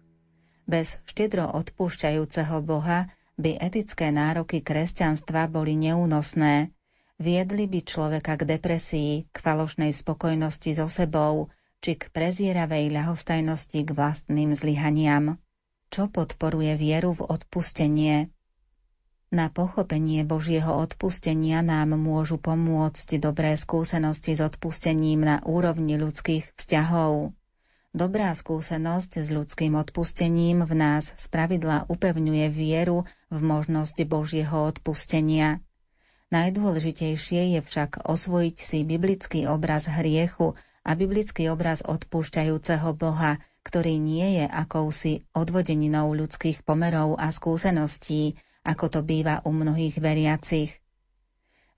Bez 0.63 1.03
štedro 1.03 1.51
odpúšťajúceho 1.51 2.63
Boha 2.63 3.11
by 3.35 3.59
etické 3.59 4.07
nároky 4.15 4.63
kresťanstva 4.63 5.51
boli 5.51 5.75
neúnosné. 5.75 6.71
Viedli 7.19 7.67
by 7.67 7.79
človeka 7.83 8.39
k 8.39 8.55
depresii, 8.55 9.27
k 9.29 9.37
falošnej 9.43 9.91
spokojnosti 9.91 10.79
so 10.79 10.87
sebou, 10.87 11.51
či 11.83 11.99
k 11.99 12.07
prezieravej 12.07 12.87
ľahostajnosti 12.93 13.79
k 13.83 13.89
vlastným 13.91 14.55
zlyhaniam. 14.55 15.35
Čo 15.91 16.07
podporuje 16.07 16.71
vieru 16.79 17.19
v 17.19 17.27
odpustenie? 17.27 18.31
Na 19.31 19.47
pochopenie 19.47 20.27
Božieho 20.27 20.75
odpustenia 20.75 21.63
nám 21.63 21.95
môžu 21.95 22.35
pomôcť 22.35 23.15
dobré 23.15 23.55
skúsenosti 23.55 24.35
s 24.35 24.43
odpustením 24.43 25.23
na 25.23 25.39
úrovni 25.47 25.95
ľudských 25.95 26.51
vzťahov. 26.59 27.31
Dobrá 27.95 28.35
skúsenosť 28.35 29.23
s 29.23 29.31
ľudským 29.31 29.79
odpustením 29.79 30.67
v 30.67 30.73
nás 30.75 31.15
spravidla 31.15 31.87
upevňuje 31.87 32.51
vieru 32.51 33.07
v 33.31 33.39
možnosť 33.39 34.03
Božieho 34.03 34.67
odpustenia. 34.67 35.63
Najdôležitejšie 36.35 37.55
je 37.55 37.59
však 37.63 38.03
osvojiť 38.03 38.55
si 38.59 38.83
biblický 38.83 39.47
obraz 39.47 39.87
hriechu 39.87 40.59
a 40.83 40.91
biblický 40.91 41.47
obraz 41.47 41.79
odpúšťajúceho 41.87 42.99
Boha, 42.99 43.39
ktorý 43.63 43.95
nie 43.95 44.43
je 44.43 44.45
akousi 44.51 45.23
odvodeninou 45.31 46.11
ľudských 46.11 46.67
pomerov 46.67 47.15
a 47.15 47.31
skúseností, 47.31 48.35
ako 48.61 48.85
to 48.93 48.99
býva 49.01 49.41
u 49.45 49.51
mnohých 49.53 49.97
veriacich. 49.97 50.77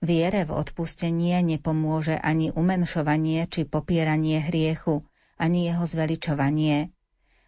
Viere 0.04 0.44
v 0.44 0.52
odpustenie 0.52 1.40
nepomôže 1.40 2.20
ani 2.20 2.52
umenšovanie 2.52 3.48
či 3.48 3.64
popieranie 3.64 4.44
hriechu, 4.44 5.00
ani 5.40 5.72
jeho 5.72 5.84
zveličovanie. 5.88 6.92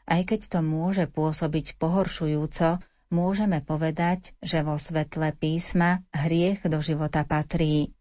Aj 0.07 0.23
keď 0.25 0.41
to 0.49 0.61
môže 0.65 1.05
pôsobiť 1.11 1.77
pohoršujúco, 1.77 2.81
môžeme 3.13 3.61
povedať, 3.61 4.33
že 4.41 4.65
vo 4.65 4.81
svetle 4.81 5.37
písma 5.37 6.01
hriech 6.17 6.65
do 6.65 6.81
života 6.81 7.29
patrí. 7.29 7.93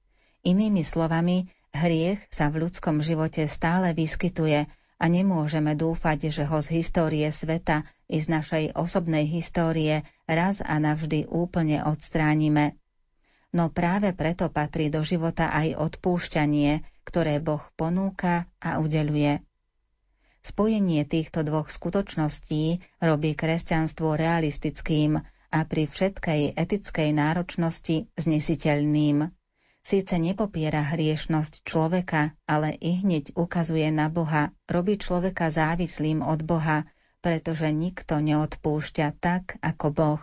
Inými 0.46 0.86
slovami, 0.86 1.52
hriech 1.76 2.24
sa 2.32 2.48
v 2.48 2.64
ľudskom 2.64 3.04
živote 3.04 3.44
stále 3.52 3.92
vyskytuje 3.92 4.70
a 5.06 5.12
nemôžeme 5.12 5.78
dúfať, 5.78 6.34
že 6.34 6.50
ho 6.50 6.58
z 6.66 6.82
histórie 6.82 7.30
sveta 7.30 7.86
i 8.10 8.18
z 8.18 8.26
našej 8.26 8.74
osobnej 8.74 9.30
histórie 9.30 10.02
raz 10.26 10.66
a 10.66 10.82
navždy 10.82 11.30
úplne 11.30 11.86
odstránime. 11.86 12.74
No 13.54 13.70
práve 13.70 14.18
preto 14.18 14.50
patrí 14.50 14.90
do 14.90 15.06
života 15.06 15.54
aj 15.54 15.78
odpúšťanie, 15.78 16.82
ktoré 17.06 17.38
Boh 17.38 17.62
ponúka 17.78 18.50
a 18.58 18.82
udeluje. 18.82 19.46
Spojenie 20.42 21.06
týchto 21.06 21.46
dvoch 21.46 21.70
skutočností 21.70 22.82
robí 22.98 23.38
kresťanstvo 23.38 24.18
realistickým 24.18 25.22
a 25.54 25.60
pri 25.70 25.86
všetkej 25.86 26.58
etickej 26.58 27.10
náročnosti 27.14 28.10
znesiteľným. 28.18 29.30
Síce 29.86 30.18
nepopiera 30.18 30.82
hriešnosť 30.82 31.62
človeka, 31.62 32.34
ale 32.50 32.74
i 32.82 33.06
hneď 33.06 33.38
ukazuje 33.38 33.86
na 33.94 34.10
Boha, 34.10 34.50
robí 34.66 34.98
človeka 34.98 35.54
závislým 35.54 36.26
od 36.26 36.42
Boha, 36.42 36.90
pretože 37.22 37.70
nikto 37.70 38.18
neodpúšťa 38.18 39.14
tak, 39.22 39.62
ako 39.62 39.88
Boh. 39.94 40.22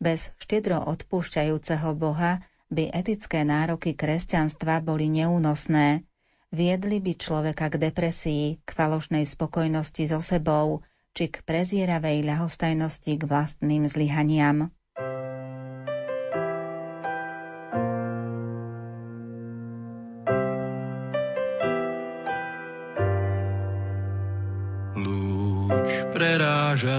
Bez 0.00 0.32
štedro 0.40 0.80
odpúšťajúceho 0.88 1.92
Boha 2.00 2.40
by 2.72 2.88
etické 2.88 3.44
nároky 3.44 3.92
kresťanstva 3.92 4.80
boli 4.80 5.12
neúnosné. 5.12 6.08
Viedli 6.48 7.04
by 7.04 7.12
človeka 7.12 7.68
k 7.68 7.92
depresii, 7.92 8.56
k 8.64 8.68
falošnej 8.72 9.28
spokojnosti 9.28 10.04
so 10.08 10.24
sebou, 10.24 10.80
či 11.12 11.28
k 11.28 11.44
prezieravej 11.44 12.24
ľahostajnosti 12.24 13.20
k 13.20 13.22
vlastným 13.28 13.84
zlyhaniam. 13.84 14.72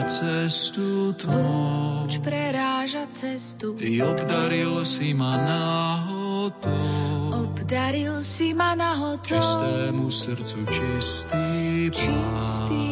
Cestu 0.09 1.13
tvoj. 1.13 2.09
Lúč 2.09 2.25
preráža 2.25 3.05
cestu. 3.13 3.77
Ty 3.77 4.09
obdaril 4.09 4.81
si 4.81 5.13
ma 5.13 5.37
náhodou. 5.37 7.45
Obdaril 7.45 8.25
si 8.25 8.57
ma 8.57 8.73
náhodou. 8.73 9.21
Čistému 9.21 10.09
srdcu 10.09 10.65
čistý 10.73 11.93
plán. 11.93 11.93
Čistý 11.93 12.89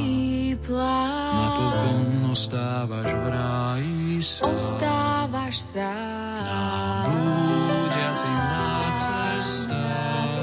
plán. 0.62 1.34
Napokon 1.34 2.30
ostávaš 2.30 3.10
v 3.10 3.26
ráji 3.34 4.22
sám. 4.22 4.54
Ostávaš 4.54 5.58
sám. 5.58 6.46
Nám 6.46 7.10
blúdiacim 7.10 8.38
na 8.38 8.94
cestách. 8.94 10.38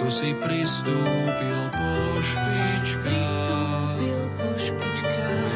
Tu 0.00 0.08
si 0.08 0.32
pristúpil 0.32 1.60
po 1.76 1.92
špičkách. 2.24 3.04
Pristúpil 3.04 4.20
po 4.40 4.56
špičkách. 4.56 5.09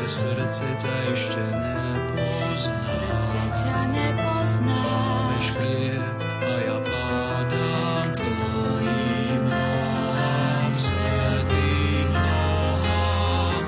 Srdce 0.04 0.68
ťa 0.84 1.16
ešte 1.16 1.40
nepozná. 1.40 2.60
Srdce 2.60 3.40
ťa 3.56 3.88
nepozná. 3.88 4.84
Máš 5.32 5.56
chlieb 5.56 6.20
a 6.44 6.54
ja 6.60 6.76
pádam 6.84 8.04
k 8.12 8.20
tvojim 8.20 9.48
nohám, 9.48 10.68
svetým 10.68 12.12
nohám. 12.12 13.64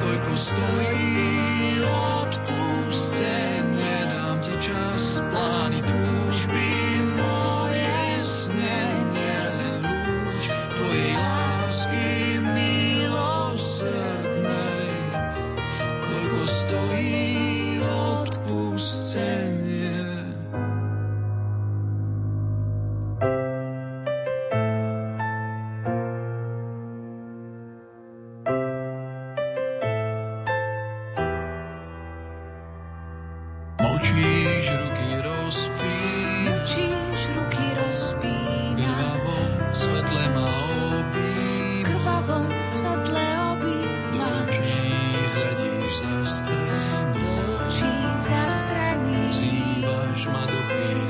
Koľko 0.00 0.32
stojí 0.40 1.84
odpustenie, 1.84 3.96
dám 4.08 4.40
ti 4.40 4.56
čas, 4.56 5.20
plány, 5.20 5.67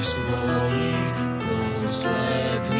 svojich 0.00 1.16
posledných. 1.44 2.77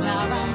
not 0.00 0.49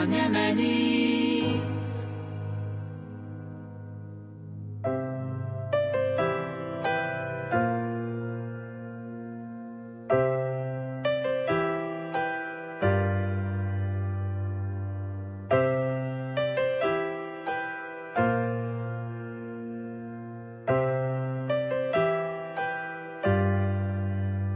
sa 0.00 0.08
nemením. 0.08 1.60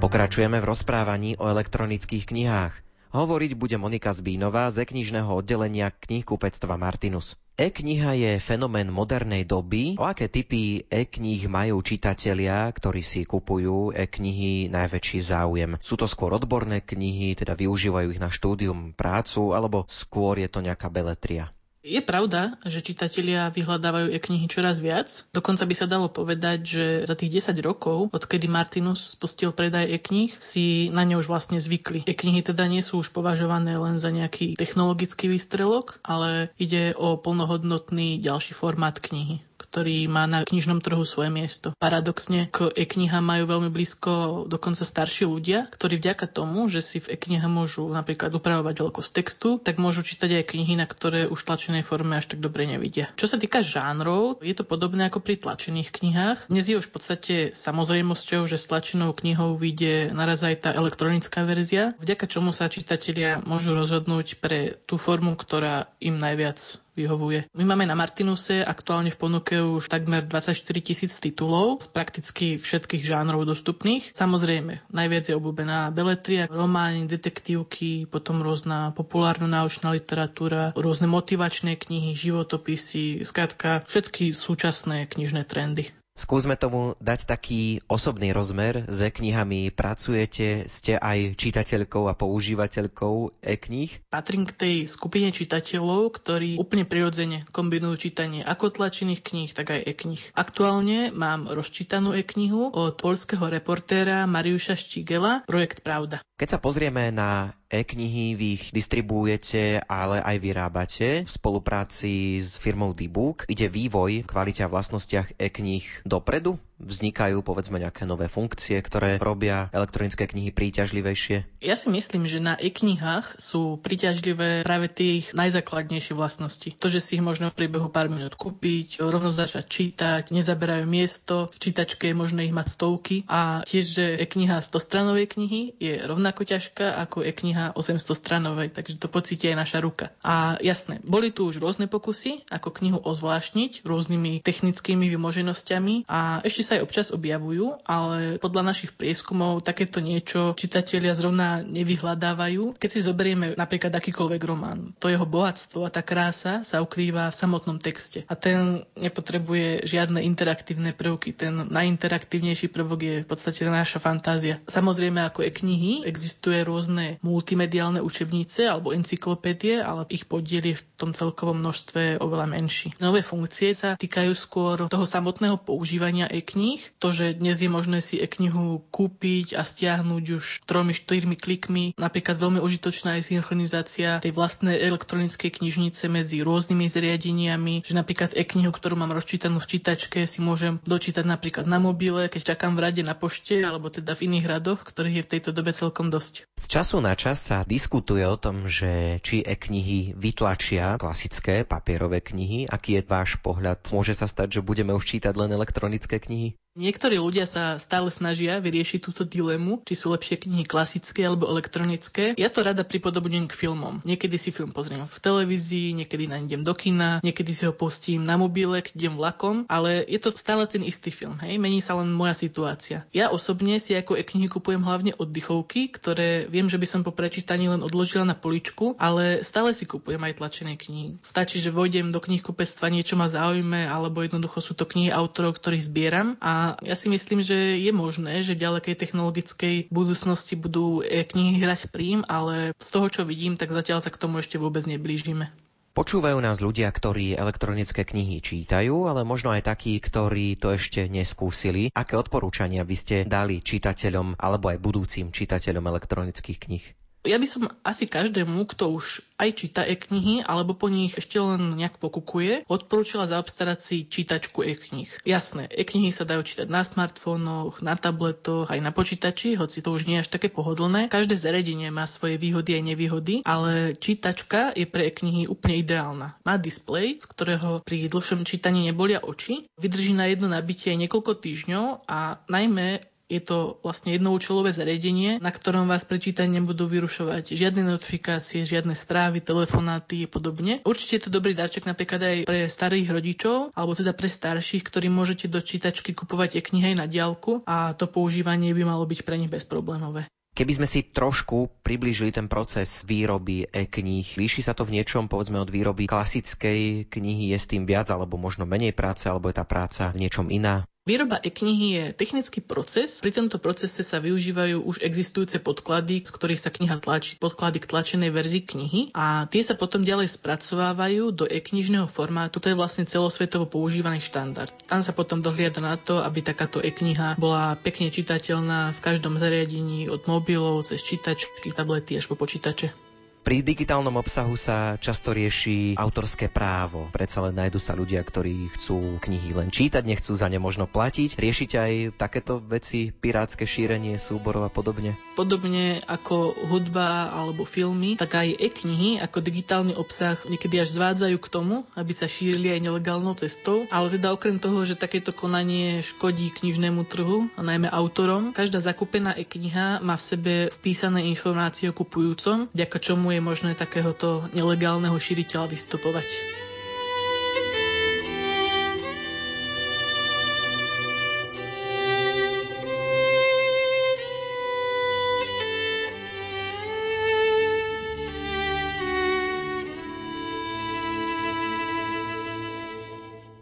Pokračujeme 0.00 0.60
v 0.60 0.68
rozprávaní 0.68 1.36
o 1.36 1.48
elektronických 1.48 2.32
knihách. 2.32 2.93
Hovoriť 3.14 3.54
bude 3.54 3.78
Monika 3.78 4.10
Zbínová 4.10 4.74
z 4.74 4.90
knižného 4.90 5.30
oddelenia 5.30 5.94
knihkupectva 5.94 6.74
Martinus. 6.74 7.38
E-kniha 7.54 8.10
je 8.18 8.42
fenomén 8.42 8.90
modernej 8.90 9.46
doby. 9.46 9.94
O 9.94 10.02
aké 10.02 10.26
typy 10.26 10.82
e-kníh 10.90 11.46
majú 11.46 11.78
čitatelia, 11.78 12.66
ktorí 12.74 13.06
si 13.06 13.22
kupujú 13.22 13.94
e-knihy 13.94 14.66
najväčší 14.66 15.30
záujem? 15.30 15.78
Sú 15.78 15.94
to 15.94 16.10
skôr 16.10 16.34
odborné 16.34 16.82
knihy, 16.82 17.38
teda 17.38 17.54
využívajú 17.54 18.10
ich 18.10 18.18
na 18.18 18.34
štúdium, 18.34 18.90
prácu, 18.98 19.54
alebo 19.54 19.86
skôr 19.86 20.42
je 20.42 20.50
to 20.50 20.58
nejaká 20.58 20.90
beletria? 20.90 21.54
Je 21.84 22.00
pravda, 22.00 22.56
že 22.64 22.80
čitatelia 22.80 23.52
vyhľadávajú 23.52 24.08
e-knihy 24.16 24.48
čoraz 24.48 24.80
viac. 24.80 25.28
Dokonca 25.36 25.68
by 25.68 25.74
sa 25.76 25.84
dalo 25.84 26.08
povedať, 26.08 26.58
že 26.64 26.84
za 27.04 27.12
tých 27.12 27.44
10 27.44 27.60
rokov, 27.60 28.08
odkedy 28.08 28.48
Martinus 28.48 29.12
spustil 29.12 29.52
predaj 29.52 29.92
e-kníh, 29.92 30.32
si 30.40 30.88
na 30.88 31.04
ne 31.04 31.20
už 31.20 31.28
vlastne 31.28 31.60
zvykli. 31.60 32.08
E-knihy 32.08 32.40
teda 32.40 32.64
nie 32.72 32.80
sú 32.80 33.04
už 33.04 33.12
považované 33.12 33.76
len 33.76 34.00
za 34.00 34.08
nejaký 34.08 34.56
technologický 34.56 35.28
výstrelok, 35.28 36.00
ale 36.00 36.48
ide 36.56 36.96
o 36.96 37.20
plnohodnotný 37.20 38.16
ďalší 38.16 38.56
formát 38.56 38.96
knihy 38.96 39.44
ktorý 39.74 40.06
má 40.06 40.30
na 40.30 40.46
knižnom 40.46 40.78
trhu 40.78 41.02
svoje 41.02 41.34
miesto. 41.34 41.74
Paradoxne 41.82 42.46
k 42.46 42.70
e-knihám 42.78 43.26
majú 43.26 43.50
veľmi 43.50 43.74
blízko 43.74 44.46
dokonca 44.46 44.86
starší 44.86 45.26
ľudia, 45.26 45.66
ktorí 45.66 45.98
vďaka 45.98 46.30
tomu, 46.30 46.70
že 46.70 46.78
si 46.78 47.02
v 47.02 47.18
e-knihe 47.18 47.50
môžu 47.50 47.82
napríklad 47.90 48.30
upravovať 48.30 48.70
veľkosť 48.70 49.10
textu, 49.10 49.58
tak 49.58 49.82
môžu 49.82 50.06
čítať 50.06 50.30
aj 50.38 50.54
knihy, 50.54 50.78
na 50.78 50.86
ktoré 50.86 51.26
už 51.26 51.42
v 51.42 51.48
tlačenej 51.50 51.82
forme 51.82 52.14
až 52.14 52.30
tak 52.30 52.38
dobre 52.38 52.70
nevidia. 52.70 53.10
Čo 53.18 53.26
sa 53.26 53.34
týka 53.34 53.66
žánrov, 53.66 54.38
je 54.46 54.54
to 54.54 54.62
podobné 54.62 55.10
ako 55.10 55.18
pri 55.18 55.42
tlačených 55.42 55.90
knihách. 55.90 56.38
Dnes 56.46 56.70
je 56.70 56.78
už 56.78 56.86
v 56.86 56.94
podstate 56.94 57.34
samozrejmosťou, 57.50 58.46
že 58.46 58.62
s 58.62 58.70
tlačenou 58.70 59.10
knihou 59.10 59.58
vyjde 59.58 60.14
naraz 60.14 60.46
aj 60.46 60.54
tá 60.62 60.70
elektronická 60.70 61.42
verzia, 61.42 61.98
vďaka 61.98 62.30
čomu 62.30 62.54
sa 62.54 62.70
čitatelia 62.70 63.42
môžu 63.42 63.74
rozhodnúť 63.74 64.38
pre 64.38 64.78
tú 64.86 65.02
formu, 65.02 65.34
ktorá 65.34 65.90
im 65.98 66.14
najviac 66.22 66.83
vyhovuje. 66.94 67.50
My 67.54 67.64
máme 67.66 67.84
na 67.84 67.98
Martinuse 67.98 68.62
aktuálne 68.62 69.10
v 69.10 69.18
ponuke 69.18 69.58
už 69.58 69.90
takmer 69.90 70.22
24 70.22 70.54
tisíc 70.80 71.12
titulov 71.18 71.82
z 71.82 71.86
prakticky 71.90 72.46
všetkých 72.56 73.02
žánrov 73.02 73.44
dostupných. 73.44 74.14
Samozrejme, 74.14 74.86
najviac 74.94 75.24
je 75.30 75.34
obľúbená 75.34 75.90
beletria, 75.90 76.46
romány, 76.46 77.10
detektívky, 77.10 78.06
potom 78.06 78.40
rôzna 78.40 78.94
populárno-náučná 78.94 79.90
literatúra, 79.90 80.70
rôzne 80.78 81.10
motivačné 81.10 81.74
knihy, 81.74 82.14
životopisy, 82.14 83.26
skrátka 83.26 83.82
všetky 83.84 84.30
súčasné 84.30 85.10
knižné 85.10 85.42
trendy. 85.44 85.90
Skúsme 86.14 86.54
tomu 86.54 86.94
dať 87.02 87.26
taký 87.26 87.82
osobný 87.90 88.30
rozmer. 88.30 88.86
S 88.86 89.02
e-knihami 89.02 89.74
pracujete, 89.74 90.70
ste 90.70 90.94
aj 90.94 91.34
čitateľkou 91.34 92.06
a 92.06 92.14
používateľkou 92.14 93.42
e-kníh? 93.42 93.90
Patrím 94.14 94.46
k 94.46 94.54
tej 94.54 94.76
skupine 94.86 95.34
čitateľov, 95.34 96.14
ktorí 96.14 96.54
úplne 96.54 96.86
prirodzene 96.86 97.42
kombinujú 97.50 98.08
čítanie 98.08 98.46
ako 98.46 98.70
tlačených 98.70 99.26
kníh, 99.26 99.50
tak 99.50 99.74
aj 99.74 99.90
e-kníh. 99.90 100.22
Aktuálne 100.38 101.10
mám 101.10 101.50
rozčítanú 101.50 102.14
e-knihu 102.14 102.70
od 102.70 102.94
polského 102.94 103.50
reportéra 103.50 104.22
Mariuša 104.30 104.78
Štigela, 104.78 105.42
Projekt 105.50 105.82
Pravda. 105.82 106.22
Keď 106.38 106.48
sa 106.54 106.58
pozrieme 106.62 107.10
na 107.10 107.58
e-knihy, 107.70 108.36
vy 108.36 108.46
ich 108.60 108.64
distribuujete, 108.70 109.84
ale 109.84 110.20
aj 110.20 110.36
vyrábate 110.40 111.08
v 111.24 111.30
spolupráci 111.30 112.40
s 112.40 112.60
firmou 112.60 112.92
Dbook. 112.92 113.48
Ide 113.48 113.72
vývoj 113.72 114.24
v 114.24 114.28
kvalite 114.28 114.64
a 114.64 114.70
vlastnostiach 114.70 115.36
e-kníh 115.40 115.84
dopredu? 116.04 116.60
Vznikajú 116.82 117.40
povedzme 117.46 117.78
nejaké 117.78 118.04
nové 118.04 118.26
funkcie, 118.26 118.78
ktoré 118.82 119.16
robia 119.22 119.70
elektronické 119.70 120.26
knihy 120.26 120.50
príťažlivejšie? 120.50 121.62
Ja 121.62 121.78
si 121.78 121.88
myslím, 121.90 122.26
že 122.26 122.42
na 122.42 122.58
e-knihách 122.58 123.38
sú 123.38 123.78
príťažlivé 123.78 124.66
práve 124.66 124.90
tie 124.90 125.22
ich 125.22 125.32
najzákladnejšie 125.32 126.18
vlastnosti. 126.18 126.74
To, 126.78 126.86
že 126.90 127.00
si 127.00 127.16
ich 127.18 127.24
možno 127.24 127.48
v 127.48 127.58
priebehu 127.64 127.88
pár 127.88 128.10
minút 128.10 128.34
kúpiť, 128.34 128.98
rovno 129.00 129.30
začať 129.30 129.64
čítať, 129.64 130.22
nezaberajú 130.34 130.84
miesto, 130.84 131.46
v 131.54 131.58
čítačke 131.70 132.10
je 132.10 132.16
možné 132.16 132.50
ich 132.50 132.54
mať 132.54 132.74
stovky 132.74 133.16
a 133.30 133.62
tiež, 133.62 133.84
že 133.84 134.04
e-kniha 134.20 134.58
100 134.60 134.74
stranovej 134.74 135.26
knihy 135.30 135.78
je 135.78 136.02
rovnako 136.04 136.42
ťažká 136.44 137.00
ako 137.06 137.22
e-kniha 137.22 137.78
800 137.78 138.02
stranovej, 138.18 138.68
takže 138.74 138.98
to 138.98 139.08
pocíti 139.08 139.48
aj 139.48 139.56
naša 139.56 139.78
ruka. 139.80 140.10
A 140.26 140.58
jasné, 140.60 140.98
boli 141.06 141.30
tu 141.30 141.46
už 141.46 141.62
rôzne 141.62 141.86
pokusy, 141.86 142.44
ako 142.50 142.74
knihu 142.74 142.98
ozvláštniť 142.98 143.86
rôznymi 143.86 144.42
technickými 144.42 145.06
vymoženosťami 145.14 146.10
a 146.10 146.42
ešte 146.42 146.63
sa 146.64 146.80
aj 146.80 146.84
občas 146.84 147.06
objavujú, 147.12 147.84
ale 147.84 148.40
podľa 148.40 148.72
našich 148.72 148.96
prieskumov 148.96 149.60
takéto 149.60 150.00
niečo 150.00 150.56
čitatelia 150.56 151.12
zrovna 151.12 151.60
nevyhľadávajú. 151.60 152.80
Keď 152.80 152.90
si 152.90 153.04
zoberieme 153.04 153.54
napríklad 153.54 153.92
akýkoľvek 153.92 154.42
román, 154.42 154.96
to 154.96 155.12
jeho 155.12 155.28
bohatstvo 155.28 155.84
a 155.84 155.92
tá 155.92 156.00
krása 156.00 156.64
sa 156.64 156.80
ukrýva 156.80 157.28
v 157.28 157.36
samotnom 157.36 157.76
texte. 157.76 158.24
A 158.26 158.34
ten 158.34 158.82
nepotrebuje 158.96 159.84
žiadne 159.84 160.24
interaktívne 160.24 160.96
prvky. 160.96 161.36
Ten 161.36 161.68
najinteraktívnejší 161.68 162.72
prvok 162.72 163.00
je 163.04 163.16
v 163.22 163.28
podstate 163.28 163.66
naša 163.68 164.00
fantázia. 164.00 164.56
Samozrejme, 164.64 165.20
ako 165.28 165.44
je 165.44 165.50
knihy, 165.52 165.92
existuje 166.08 166.64
rôzne 166.64 167.20
multimediálne 167.20 168.00
učebnice 168.00 168.64
alebo 168.70 168.96
encyklopédie, 168.96 169.84
ale 169.84 170.08
ich 170.08 170.24
podiel 170.24 170.72
je 170.72 170.80
v 170.80 170.84
tom 170.96 171.10
celkovom 171.12 171.60
množstve 171.60 172.22
oveľa 172.22 172.46
menší. 172.48 172.96
Nové 173.02 173.20
funkcie 173.20 173.74
sa 173.74 173.98
týkajú 173.98 174.32
skôr 174.32 174.76
toho 174.86 175.04
samotného 175.04 175.60
používania 175.60 176.30
e 176.30 176.40
kníh. 176.54 176.78
To, 177.02 177.10
že 177.10 177.34
dnes 177.34 177.58
je 177.58 177.66
možné 177.66 177.98
si 177.98 178.22
e-knihu 178.22 178.86
kúpiť 178.94 179.58
a 179.58 179.66
stiahnuť 179.66 180.24
už 180.38 180.44
tromi, 180.70 180.94
štyrmi 180.94 181.34
klikmi. 181.34 181.98
Napríklad 181.98 182.38
veľmi 182.38 182.62
užitočná 182.62 183.18
je 183.18 183.34
synchronizácia 183.34 184.22
tej 184.22 184.30
vlastnej 184.30 184.78
elektronickej 184.78 185.50
knižnice 185.58 186.06
medzi 186.06 186.46
rôznymi 186.46 186.86
zariadeniami, 186.86 187.82
že 187.82 187.98
napríklad 187.98 188.38
e-knihu, 188.38 188.70
ktorú 188.70 188.94
mám 188.94 189.10
rozčítanú 189.10 189.58
v 189.58 189.70
čítačke, 189.74 190.22
si 190.30 190.38
môžem 190.38 190.78
dočítať 190.86 191.26
napríklad 191.26 191.66
na 191.66 191.82
mobile, 191.82 192.30
keď 192.30 192.54
čakám 192.54 192.78
v 192.78 192.82
rade 192.86 193.02
na 193.02 193.18
pošte, 193.18 193.58
alebo 193.64 193.90
teda 193.90 194.14
v 194.14 194.30
iných 194.30 194.46
radoch, 194.46 194.86
ktorých 194.86 195.16
je 195.18 195.24
v 195.26 195.30
tejto 195.34 195.50
dobe 195.50 195.74
celkom 195.74 196.12
dosť. 196.12 196.46
Z 196.54 196.66
času 196.70 197.02
na 197.02 197.16
čas 197.18 197.40
sa 197.40 197.66
diskutuje 197.66 198.22
o 198.28 198.36
tom, 198.38 198.68
že 198.68 199.18
či 199.24 199.40
e-knihy 199.40 200.12
vytlačia 200.14 201.00
klasické 201.00 201.64
papierové 201.64 202.20
knihy. 202.20 202.68
Aký 202.68 203.00
je 203.00 203.02
váš 203.02 203.40
pohľad? 203.40 203.88
Môže 203.90 204.12
sa 204.12 204.28
stať, 204.28 204.60
že 204.60 204.66
budeme 204.66 204.92
už 204.92 205.04
čítať 205.08 205.32
len 205.32 205.48
elektronické 205.48 206.20
knihy? 206.20 206.43
money 206.44 206.63
Niektorí 206.74 207.22
ľudia 207.22 207.46
sa 207.46 207.78
stále 207.78 208.10
snažia 208.10 208.58
vyriešiť 208.58 208.98
túto 209.06 209.22
dilemu, 209.22 209.86
či 209.86 209.94
sú 209.94 210.10
lepšie 210.10 210.42
knihy 210.42 210.66
klasické 210.66 211.22
alebo 211.22 211.46
elektronické. 211.46 212.34
Ja 212.34 212.50
to 212.50 212.66
rada 212.66 212.82
pripodobňujem 212.82 213.46
k 213.46 213.54
filmom. 213.54 214.02
Niekedy 214.02 214.34
si 214.42 214.50
film 214.50 214.74
pozriem 214.74 215.06
v 215.06 215.16
televízii, 215.22 215.94
niekedy 216.02 216.26
na 216.26 216.42
idem 216.42 216.66
do 216.66 216.74
kina, 216.74 217.22
niekedy 217.22 217.54
si 217.54 217.62
ho 217.62 217.70
pustím 217.70 218.26
na 218.26 218.34
mobile, 218.34 218.82
keď 218.82 218.90
idem 218.90 219.14
vlakom, 219.14 219.70
ale 219.70 220.02
je 220.02 220.18
to 220.18 220.34
stále 220.34 220.66
ten 220.66 220.82
istý 220.82 221.14
film, 221.14 221.38
hej? 221.46 221.62
Mení 221.62 221.78
sa 221.78 221.94
len 221.94 222.10
moja 222.10 222.34
situácia. 222.34 223.06
Ja 223.14 223.30
osobne 223.30 223.78
si 223.78 223.94
ako 223.94 224.18
e-knihy 224.18 224.50
kupujem 224.50 224.82
hlavne 224.82 225.14
oddychovky, 225.14 225.94
ktoré 225.94 226.50
viem, 226.50 226.66
že 226.66 226.82
by 226.82 226.86
som 226.90 227.06
po 227.06 227.14
prečítaní 227.14 227.70
len 227.70 227.86
odložila 227.86 228.26
na 228.26 228.34
poličku, 228.34 228.98
ale 228.98 229.46
stále 229.46 229.70
si 229.78 229.86
kupujem 229.86 230.18
aj 230.26 230.42
tlačené 230.42 230.74
knihy. 230.74 231.22
Stačí, 231.22 231.62
že 231.62 231.70
vojdem 231.70 232.10
do 232.10 232.18
knihkupectva, 232.18 232.90
niečo 232.90 233.14
ma 233.14 233.30
zaujme, 233.30 233.86
alebo 233.86 234.26
jednoducho 234.26 234.58
sú 234.58 234.74
to 234.74 234.90
knihy 234.90 235.14
autorov, 235.14 235.54
ktorých 235.54 235.86
zbieram 235.86 236.34
a 236.42 236.63
ja 236.80 236.94
si 236.96 237.12
myslím, 237.12 237.44
že 237.44 237.76
je 237.76 237.92
možné, 237.92 238.40
že 238.40 238.56
v 238.56 238.64
ďalekej 238.64 238.94
technologickej 238.96 239.74
budúcnosti 239.92 240.56
budú 240.56 241.04
knihy 241.04 241.60
hrať 241.60 241.92
prím, 241.92 242.24
ale 242.26 242.72
z 242.80 242.88
toho, 242.88 243.06
čo 243.12 243.22
vidím, 243.28 243.60
tak 243.60 243.70
zatiaľ 243.70 244.00
sa 244.00 244.08
k 244.08 244.20
tomu 244.20 244.40
ešte 244.40 244.56
vôbec 244.56 244.88
neblížime. 244.88 245.52
Počúvajú 245.94 246.42
nás 246.42 246.58
ľudia, 246.58 246.90
ktorí 246.90 247.38
elektronické 247.38 248.02
knihy 248.02 248.42
čítajú, 248.42 249.06
ale 249.06 249.22
možno 249.22 249.54
aj 249.54 249.62
takí, 249.70 250.02
ktorí 250.02 250.58
to 250.58 250.74
ešte 250.74 251.06
neskúsili. 251.06 251.94
Aké 251.94 252.18
odporúčania 252.18 252.82
by 252.82 252.96
ste 252.98 253.16
dali 253.22 253.62
čitateľom 253.62 254.34
alebo 254.34 254.74
aj 254.74 254.82
budúcim 254.82 255.30
čitateľom 255.30 255.86
elektronických 255.86 256.58
kníh? 256.58 256.84
Ja 257.24 257.40
by 257.40 257.46
som 257.48 257.72
asi 257.80 258.04
každému, 258.04 258.68
kto 258.68 258.92
už 258.92 259.24
aj 259.40 259.50
číta 259.56 259.82
e-knihy, 259.82 260.44
alebo 260.44 260.76
po 260.76 260.92
nich 260.92 261.16
ešte 261.16 261.40
len 261.40 261.72
nejak 261.72 261.96
pokukuje, 261.96 262.68
odporúčila 262.68 263.24
zaobstarať 263.24 263.78
si 263.80 263.96
čítačku 264.04 264.60
e-knih. 264.60 265.08
Jasné, 265.24 265.72
e-knihy 265.72 266.12
sa 266.12 266.28
dajú 266.28 266.44
čítať 266.44 266.68
na 266.68 266.84
smartfónoch, 266.84 267.80
na 267.80 267.96
tabletoch, 267.96 268.68
aj 268.68 268.80
na 268.84 268.92
počítači, 268.92 269.56
hoci 269.56 269.80
to 269.80 269.96
už 269.96 270.04
nie 270.04 270.20
je 270.20 270.28
až 270.28 270.36
také 270.36 270.52
pohodlné. 270.52 271.08
Každé 271.08 271.40
zariadenie 271.40 271.88
má 271.88 272.04
svoje 272.04 272.36
výhody 272.36 272.76
aj 272.76 272.92
nevýhody, 272.92 273.34
ale 273.48 273.96
čítačka 273.96 274.76
je 274.76 274.84
pre 274.84 275.08
e-knihy 275.08 275.48
úplne 275.48 275.80
ideálna. 275.80 276.36
Má 276.44 276.60
displej, 276.60 277.24
z 277.24 277.26
ktorého 277.26 277.80
pri 277.80 278.12
dlhšom 278.12 278.44
čítaní 278.44 278.84
nebolia 278.84 279.24
oči, 279.24 279.64
vydrží 279.80 280.12
na 280.12 280.28
jedno 280.28 280.52
nabitie 280.52 280.92
niekoľko 280.92 281.40
týždňov 281.40 282.04
a 282.04 282.44
najmä 282.52 283.13
je 283.34 283.42
to 283.42 283.82
vlastne 283.82 284.14
jednoučelové 284.14 284.70
zariadenie, 284.70 285.42
na 285.42 285.50
ktorom 285.50 285.90
vás 285.90 286.06
pri 286.06 286.22
čítaní 286.22 286.62
nebudú 286.62 286.86
vyrušovať 286.86 287.58
žiadne 287.58 287.82
notifikácie, 287.82 288.62
žiadne 288.62 288.94
správy, 288.94 289.42
telefonáty 289.42 290.24
a 290.24 290.28
podobne. 290.30 290.78
Určite 290.86 291.18
je 291.18 291.22
to 291.26 291.34
dobrý 291.34 291.58
darček 291.58 291.90
napríklad 291.90 292.22
aj 292.22 292.36
pre 292.46 292.70
starých 292.70 293.08
rodičov, 293.10 293.56
alebo 293.74 293.92
teda 293.98 294.14
pre 294.14 294.30
starších, 294.30 294.86
ktorí 294.86 295.10
môžete 295.10 295.50
do 295.50 295.58
čítačky 295.58 296.14
kupovať 296.14 296.58
e 296.58 296.62
knihy 296.62 296.86
aj 296.94 296.96
na 297.02 297.06
diálku 297.10 297.66
a 297.66 297.98
to 297.98 298.06
používanie 298.06 298.70
by 298.70 298.86
malo 298.86 299.02
byť 299.02 299.26
pre 299.26 299.34
nich 299.34 299.50
bezproblémové. 299.50 300.30
Keby 300.54 300.70
sme 300.70 300.86
si 300.86 301.02
trošku 301.02 301.82
priblížili 301.82 302.30
ten 302.30 302.46
proces 302.46 303.02
výroby 303.02 303.66
e-kníh, 303.74 304.22
líši 304.38 304.62
sa 304.62 304.70
to 304.70 304.86
v 304.86 304.94
niečom, 304.94 305.26
povedzme, 305.26 305.58
od 305.58 305.66
výroby 305.66 306.06
klasickej 306.06 307.10
knihy, 307.10 307.50
je 307.50 307.58
s 307.58 307.66
tým 307.66 307.90
viac 307.90 308.06
alebo 308.14 308.38
možno 308.38 308.62
menej 308.62 308.94
práce, 308.94 309.26
alebo 309.26 309.50
je 309.50 309.58
tá 309.58 309.66
práca 309.66 310.14
v 310.14 310.22
niečom 310.22 310.54
iná? 310.54 310.86
Výroba 311.04 311.36
e-knihy 311.36 311.88
je 312.00 312.04
technický 312.16 312.64
proces. 312.64 313.20
Pri 313.20 313.28
tomto 313.28 313.60
procese 313.60 314.00
sa 314.00 314.24
využívajú 314.24 314.88
už 314.88 315.04
existujúce 315.04 315.60
podklady, 315.60 316.24
z 316.24 316.32
ktorých 316.32 316.56
sa 316.56 316.72
kniha 316.72 316.96
tlačí, 316.96 317.36
podklady 317.36 317.84
k 317.84 317.92
tlačenej 317.92 318.32
verzii 318.32 318.64
knihy 318.64 319.00
a 319.12 319.44
tie 319.44 319.60
sa 319.60 319.76
potom 319.76 320.00
ďalej 320.00 320.32
spracovávajú 320.32 321.36
do 321.36 321.44
e-knižného 321.44 322.08
formátu. 322.08 322.56
To 322.56 322.72
je 322.72 322.80
vlastne 322.80 323.04
celosvetovo 323.04 323.68
používaný 323.68 324.24
štandard. 324.24 324.72
Tam 324.88 325.04
sa 325.04 325.12
potom 325.12 325.44
dohliada 325.44 325.84
na 325.84 326.00
to, 326.00 326.24
aby 326.24 326.40
takáto 326.40 326.80
e-kniha 326.80 327.36
bola 327.36 327.76
pekne 327.76 328.08
čitateľná 328.08 328.96
v 328.96 329.02
každom 329.04 329.36
zariadení 329.36 330.08
od 330.08 330.24
mobilov 330.24 330.88
cez 330.88 331.04
čítačky, 331.04 331.68
tablety 331.76 332.16
až 332.16 332.32
po 332.32 332.40
počítače. 332.40 333.03
Pri 333.44 333.60
digitálnom 333.60 334.16
obsahu 334.16 334.56
sa 334.56 334.96
často 334.96 335.36
rieši 335.36 336.00
autorské 336.00 336.48
právo. 336.48 337.12
Predsa 337.12 337.44
len 337.44 337.52
nájdu 337.52 337.76
sa 337.76 337.92
ľudia, 337.92 338.24
ktorí 338.24 338.72
chcú 338.72 339.20
knihy 339.20 339.52
len 339.52 339.68
čítať, 339.68 340.00
nechcú 340.00 340.32
za 340.32 340.48
ne 340.48 340.56
možno 340.56 340.88
platiť. 340.88 341.36
Riešite 341.36 341.76
aj 341.76 341.92
takéto 342.16 342.56
veci, 342.64 343.12
pirátske 343.12 343.68
šírenie 343.68 344.16
súborov 344.16 344.64
a 344.64 344.72
podobne? 344.72 345.20
Podobne 345.36 346.00
ako 346.08 346.56
hudba 346.72 347.36
alebo 347.36 347.68
filmy, 347.68 348.16
tak 348.16 348.32
aj 348.32 348.48
e-knihy 348.56 349.20
ako 349.20 349.44
digitálny 349.44 349.92
obsah 349.92 350.40
niekedy 350.48 350.80
až 350.80 350.96
zvádzajú 350.96 351.36
k 351.36 351.52
tomu, 351.52 351.84
aby 352.00 352.16
sa 352.16 352.24
šírili 352.24 352.72
aj 352.72 352.80
nelegálnou 352.80 353.36
cestou. 353.36 353.84
Ale 353.92 354.08
teda 354.08 354.32
okrem 354.32 354.56
toho, 354.56 354.88
že 354.88 354.96
takéto 354.96 355.36
konanie 355.36 356.00
škodí 356.00 356.48
knižnému 356.48 357.04
trhu 357.04 357.52
a 357.60 357.60
najmä 357.60 357.92
autorom, 357.92 358.56
každá 358.56 358.80
zakúpená 358.80 359.36
e-kniha 359.36 360.00
má 360.00 360.16
v 360.16 360.24
sebe 360.32 360.54
vpísané 360.80 361.28
informácie 361.28 361.92
o 361.92 361.96
kupujúcom, 361.96 362.72
vďaka 362.72 362.96
čomu 363.04 363.33
je 363.33 363.33
možné 363.40 363.78
takéhoto 363.78 364.46
nelegálneho 364.52 365.14
šíriteľa 365.16 365.72
vystupovať. 365.72 366.28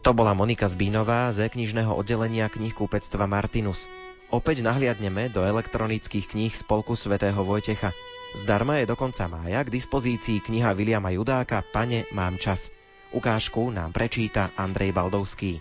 To 0.02 0.10
bola 0.10 0.34
Monika 0.34 0.66
Zbínová 0.66 1.30
z 1.30 1.46
knižného 1.46 1.94
oddelenia 1.94 2.50
knihkúpectva 2.50 3.30
Martinus. 3.30 3.86
Opäť 4.34 4.66
nahliadneme 4.66 5.30
do 5.30 5.46
elektronických 5.46 6.26
kníh 6.26 6.50
Spolku 6.50 6.98
svätého 6.98 7.38
Vojtecha. 7.46 7.94
Zdarma 8.32 8.80
je 8.80 8.88
do 8.88 8.96
konca 8.96 9.28
mája 9.28 9.60
k 9.60 9.68
dispozícii 9.68 10.40
kniha 10.40 10.72
Viliama 10.72 11.12
Judáka 11.12 11.60
Pane, 11.60 12.08
mám 12.16 12.40
čas. 12.40 12.72
Ukážku 13.12 13.68
nám 13.68 13.92
prečíta 13.92 14.48
Andrej 14.56 14.96
Baldovský. 14.96 15.60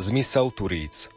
Zmysel 0.00 0.52
Turíc 0.52 1.08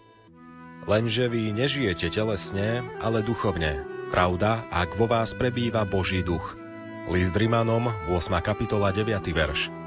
Lenže 0.83 1.31
vy 1.31 1.55
nežijete 1.55 2.11
telesne, 2.11 2.83
ale 2.99 3.23
duchovne. 3.23 3.83
Pravda, 4.11 4.67
ak 4.67 4.99
vo 4.99 5.07
vás 5.07 5.31
prebýva 5.31 5.87
Boží 5.87 6.19
duch. 6.19 6.59
List 7.07 7.35
Rimanom, 7.35 7.91
8. 8.11 8.39
kapitola, 8.43 8.91
9. 8.91 9.23
verš. 9.31 9.82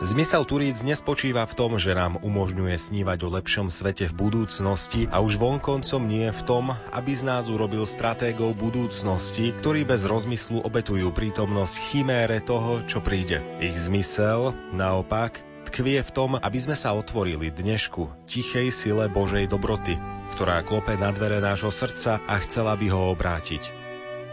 Zmysel 0.00 0.48
Turíc 0.48 0.80
nespočíva 0.80 1.44
v 1.44 1.52
tom, 1.52 1.76
že 1.76 1.92
nám 1.92 2.16
umožňuje 2.24 2.72
snívať 2.72 3.20
o 3.20 3.36
lepšom 3.36 3.68
svete 3.68 4.08
v 4.08 4.16
budúcnosti 4.16 5.04
a 5.12 5.20
už 5.20 5.36
vonkoncom 5.36 6.00
nie 6.08 6.32
v 6.32 6.40
tom, 6.48 6.72
aby 6.72 7.12
z 7.12 7.28
nás 7.28 7.52
urobil 7.52 7.84
stratégov 7.84 8.56
budúcnosti, 8.56 9.52
ktorí 9.52 9.84
bez 9.84 10.08
rozmyslu 10.08 10.64
obetujú 10.64 11.12
prítomnosť 11.12 11.92
chimére 11.92 12.40
toho, 12.40 12.80
čo 12.88 13.04
príde. 13.04 13.44
Ich 13.60 13.76
zmysel, 13.76 14.56
naopak, 14.72 15.44
tkvie 15.68 16.00
v 16.00 16.10
tom, 16.16 16.30
aby 16.40 16.56
sme 16.56 16.80
sa 16.80 16.96
otvorili 16.96 17.52
dnešku, 17.52 18.24
tichej 18.24 18.72
sile 18.72 19.04
Božej 19.12 19.52
dobroty, 19.52 20.00
ktorá 20.32 20.64
klope 20.64 20.96
na 20.96 21.12
dvere 21.12 21.44
nášho 21.44 21.68
srdca 21.68 22.24
a 22.24 22.34
chcela 22.40 22.72
by 22.72 22.88
ho 22.88 23.12
obrátiť. 23.12 23.89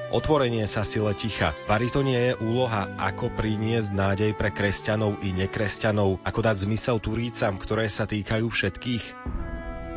Otvorenie 0.07 0.63
sa 0.71 0.87
sile 0.87 1.11
ticha. 1.19 1.51
Vari 1.67 1.91
to 1.91 1.99
nie 1.99 2.31
je 2.31 2.39
úloha, 2.39 2.87
ako 2.95 3.27
priniesť 3.35 3.91
nádej 3.91 4.31
pre 4.39 4.55
kresťanov 4.55 5.19
i 5.19 5.35
nekresťanov, 5.35 6.23
ako 6.23 6.39
dať 6.47 6.63
zmysel 6.63 7.03
turícam, 7.03 7.59
ktoré 7.59 7.91
sa 7.91 8.07
týkajú 8.07 8.47
všetkých. 8.47 9.03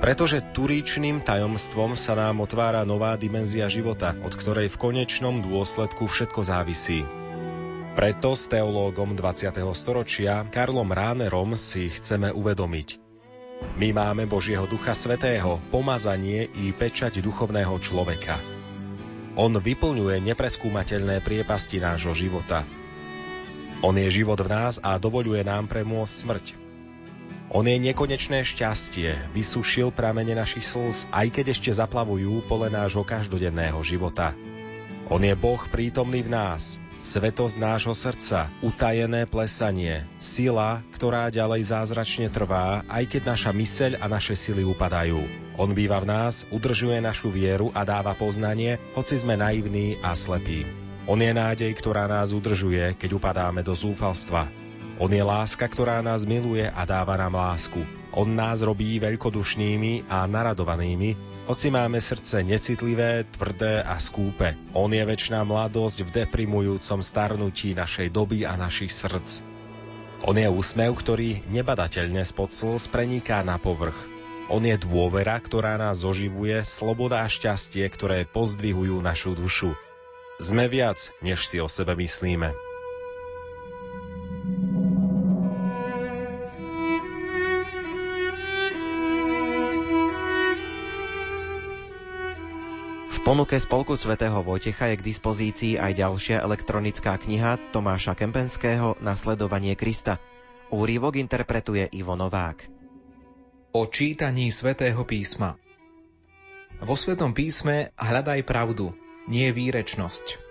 Pretože 0.03 0.42
turíčným 0.51 1.23
tajomstvom 1.23 1.94
sa 1.94 2.18
nám 2.18 2.42
otvára 2.42 2.83
nová 2.83 3.14
dimenzia 3.14 3.70
života, 3.70 4.18
od 4.27 4.35
ktorej 4.35 4.75
v 4.75 4.81
konečnom 4.83 5.46
dôsledku 5.46 6.11
všetko 6.11 6.40
závisí. 6.42 7.07
Preto 7.94 8.35
s 8.35 8.51
teológom 8.51 9.14
20. 9.14 9.55
storočia 9.79 10.42
Karlom 10.51 10.90
Ránerom 10.90 11.55
si 11.55 11.87
chceme 11.87 12.35
uvedomiť. 12.35 12.99
My 13.79 13.94
máme 13.94 14.27
Božieho 14.27 14.66
Ducha 14.66 14.96
Svetého, 14.96 15.62
pomazanie 15.70 16.51
i 16.51 16.75
pečať 16.75 17.23
duchovného 17.23 17.77
človeka. 17.79 18.60
On 19.38 19.55
vyplňuje 19.55 20.19
nepreskúmateľné 20.27 21.23
priepasti 21.23 21.79
nášho 21.79 22.11
života. 22.19 22.66
On 23.81 23.95
je 23.95 24.11
život 24.11 24.37
v 24.37 24.51
nás 24.51 24.83
a 24.83 24.99
dovoluje 24.99 25.40
nám 25.47 25.71
premôcť 25.71 26.14
smrť. 26.14 26.47
On 27.51 27.66
je 27.66 27.75
nekonečné 27.79 28.47
šťastie, 28.47 29.35
vysušil 29.35 29.90
pramene 29.90 30.38
našich 30.38 30.66
slz, 30.66 31.11
aj 31.11 31.27
keď 31.35 31.45
ešte 31.51 31.71
zaplavujú 31.75 32.47
pole 32.47 32.71
nášho 32.71 33.03
každodenného 33.03 33.79
života. 33.83 34.35
On 35.11 35.19
je 35.19 35.35
Boh 35.35 35.59
prítomný 35.66 36.23
v 36.23 36.31
nás, 36.31 36.79
svetosť 37.00 37.56
nášho 37.56 37.96
srdca, 37.96 38.52
utajené 38.60 39.24
plesanie, 39.24 40.04
sila, 40.20 40.84
ktorá 40.92 41.32
ďalej 41.32 41.72
zázračne 41.72 42.28
trvá, 42.28 42.84
aj 42.86 43.04
keď 43.08 43.22
naša 43.36 43.50
myseľ 43.50 43.92
a 44.00 44.06
naše 44.08 44.36
sily 44.36 44.64
upadajú. 44.64 45.20
On 45.60 45.70
býva 45.72 46.00
v 46.00 46.08
nás, 46.08 46.48
udržuje 46.48 47.00
našu 47.04 47.28
vieru 47.28 47.68
a 47.76 47.84
dáva 47.84 48.16
poznanie, 48.16 48.80
hoci 48.96 49.20
sme 49.20 49.36
naivní 49.36 50.00
a 50.00 50.16
slepí. 50.16 50.64
On 51.04 51.18
je 51.18 51.32
nádej, 51.32 51.72
ktorá 51.76 52.06
nás 52.06 52.30
udržuje, 52.30 52.96
keď 52.96 53.16
upadáme 53.16 53.60
do 53.64 53.72
zúfalstva. 53.72 54.48
On 55.00 55.08
je 55.08 55.24
láska, 55.24 55.64
ktorá 55.64 56.04
nás 56.04 56.28
miluje 56.28 56.68
a 56.68 56.82
dáva 56.84 57.16
nám 57.16 57.36
lásku. 57.36 57.99
On 58.11 58.27
nás 58.27 58.59
robí 58.66 58.99
veľkodušnými 58.99 60.11
a 60.11 60.27
naradovanými, 60.27 61.31
hoci 61.46 61.70
máme 61.70 61.99
srdce 61.99 62.46
necitlivé, 62.46 63.27
tvrdé 63.27 63.83
a 63.83 63.99
skúpe. 63.99 64.55
On 64.75 64.90
je 64.90 65.03
väčšiná 65.03 65.42
mladosť 65.42 66.07
v 66.07 66.14
deprimujúcom 66.23 67.03
starnutí 67.03 67.75
našej 67.75 68.11
doby 68.11 68.46
a 68.46 68.55
našich 68.55 68.94
srdc. 68.94 69.42
On 70.27 70.37
je 70.37 70.46
úsmev, 70.46 70.94
ktorý 70.94 71.42
nebadateľne 71.51 72.23
spod 72.23 72.55
slz 72.55 72.92
preniká 72.92 73.40
na 73.40 73.59
povrch. 73.59 73.96
On 74.51 74.61
je 74.61 74.75
dôvera, 74.75 75.38
ktorá 75.38 75.79
nás 75.79 76.03
oživuje, 76.03 76.66
sloboda 76.66 77.23
a 77.23 77.31
šťastie, 77.31 77.87
ktoré 77.87 78.27
pozdvihujú 78.27 78.99
našu 78.99 79.38
dušu. 79.38 79.75
Sme 80.42 80.66
viac, 80.66 81.14
než 81.23 81.46
si 81.46 81.62
o 81.62 81.70
sebe 81.70 81.94
myslíme. 81.94 82.69
Ponuke 93.31 93.62
Spolku 93.62 93.95
svätého 93.95 94.43
Vojtecha 94.43 94.90
je 94.90 94.99
k 94.99 95.07
dispozícii 95.07 95.79
aj 95.79 96.03
ďalšia 96.03 96.43
elektronická 96.43 97.14
kniha 97.14 97.71
Tomáša 97.71 98.19
Kempenského 98.19 98.99
Nasledovanie 98.99 99.79
Krista. 99.79 100.19
Úrivok 100.75 101.14
interpretuje 101.14 101.87
Ivo 101.95 102.19
Novák. 102.19 102.66
O 103.71 103.87
čítaní 103.87 104.51
svätého 104.51 104.99
písma 105.07 105.55
Vo 106.83 106.99
Svetom 106.99 107.31
písme 107.31 107.95
hľadaj 107.95 108.43
pravdu, 108.43 108.99
nie 109.31 109.47
výrečnosť. 109.55 110.43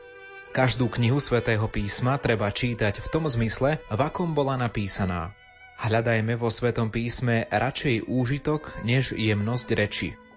Každú 0.55 0.87
knihu 0.87 1.19
svätého 1.19 1.67
písma 1.67 2.15
treba 2.15 2.47
čítať 2.47 3.03
v 3.03 3.07
tom 3.11 3.27
zmysle, 3.27 3.83
v 3.91 3.99
akom 3.99 4.31
bola 4.31 4.55
napísaná. 4.55 5.35
Hľadajme 5.83 6.39
vo 6.39 6.47
Svetom 6.47 6.95
písme 6.95 7.43
radšej 7.51 8.07
úžitok, 8.07 8.71
než 8.87 9.11
jemnosť 9.11 9.67
reči. 9.75 10.28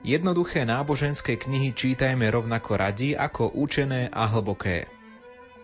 Jednoduché 0.00 0.64
náboženské 0.64 1.36
knihy 1.36 1.76
čítajme 1.76 2.24
rovnako 2.32 2.80
radi 2.80 3.12
ako 3.12 3.52
učené 3.52 4.08
a 4.08 4.24
hlboké. 4.32 4.88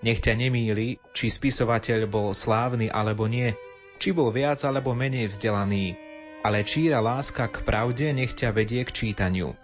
Nech 0.04 0.20
ťa 0.20 0.36
nemýli, 0.36 1.00
či 1.16 1.32
spisovateľ 1.32 2.04
bol 2.04 2.36
slávny 2.36 2.92
alebo 2.92 3.24
nie, 3.24 3.56
či 3.96 4.12
bol 4.12 4.28
viac 4.28 4.60
alebo 4.68 4.92
menej 4.92 5.32
vzdelaný, 5.32 5.96
ale 6.44 6.68
číra 6.68 7.00
láska 7.00 7.48
k 7.48 7.64
pravde 7.64 8.12
nech 8.12 8.36
ťa 8.36 8.52
vedie 8.52 8.84
k 8.84 8.92
čítaniu. 8.92 9.56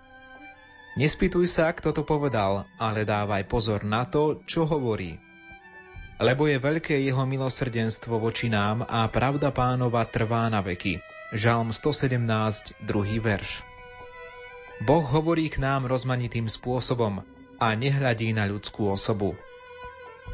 Nespýtuj 0.97 1.53
sa, 1.53 1.69
kto 1.73 1.93
to 1.93 2.03
povedal, 2.05 2.65
ale 2.81 3.05
dávaj 3.05 3.45
pozor 3.49 3.85
na 3.85 4.09
to, 4.09 4.41
čo 4.49 4.65
hovorí. 4.65 5.21
Lebo 6.17 6.49
je 6.49 6.57
veľké 6.57 6.97
jeho 6.97 7.25
milosrdenstvo 7.29 8.17
voči 8.17 8.49
nám 8.49 8.89
a 8.89 9.05
pravda 9.13 9.53
pánova 9.53 10.09
trvá 10.09 10.49
na 10.49 10.65
veky. 10.65 11.01
Žalm 11.33 11.77
117, 11.77 12.81
druhý 12.85 13.21
verš. 13.21 13.72
Boh 14.83 15.07
hovorí 15.07 15.47
k 15.47 15.63
nám 15.63 15.87
rozmanitým 15.87 16.51
spôsobom 16.51 17.23
a 17.63 17.67
nehľadí 17.79 18.35
na 18.35 18.51
ľudskú 18.51 18.91
osobu. 18.91 19.39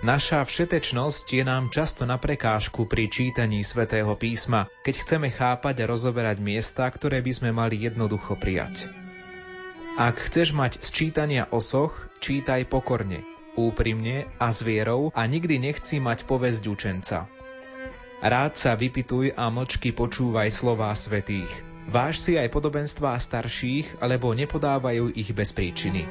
Naša 0.01 0.41
všetečnosť 0.41 1.27
je 1.37 1.45
nám 1.45 1.69
často 1.69 2.09
na 2.09 2.17
prekážku 2.17 2.89
pri 2.89 3.13
čítaní 3.13 3.61
svätého 3.61 4.09
písma, 4.17 4.73
keď 4.89 4.95
chceme 5.05 5.29
chápať 5.29 5.85
a 5.85 5.89
rozoberať 5.93 6.41
miesta, 6.41 6.89
ktoré 6.89 7.21
by 7.21 7.33
sme 7.35 7.51
mali 7.53 7.77
jednoducho 7.77 8.41
prijať. 8.41 8.89
Ak 10.01 10.17
chceš 10.17 10.57
mať 10.57 10.81
z 10.81 10.89
čítania 10.97 11.45
osoch, 11.53 11.93
čítaj 12.25 12.73
pokorne, 12.73 13.21
úprimne 13.53 14.33
a 14.41 14.49
s 14.49 14.65
vierou 14.65 15.13
a 15.13 15.29
nikdy 15.29 15.61
nechci 15.61 16.01
mať 16.01 16.25
povesť 16.25 16.65
učenca. 16.73 17.29
Rád 18.25 18.57
sa 18.57 18.81
vypituj 18.81 19.37
a 19.37 19.53
mlčky 19.53 19.93
počúvaj 19.93 20.49
slová 20.49 20.95
svetých– 20.97 21.53
Váž 21.89 22.21
si 22.21 22.37
aj 22.37 22.53
podobenstvá 22.53 23.17
starších, 23.17 24.05
alebo 24.05 24.37
nepodávajú 24.37 25.09
ich 25.17 25.33
bez 25.33 25.57
príčiny. 25.57 26.05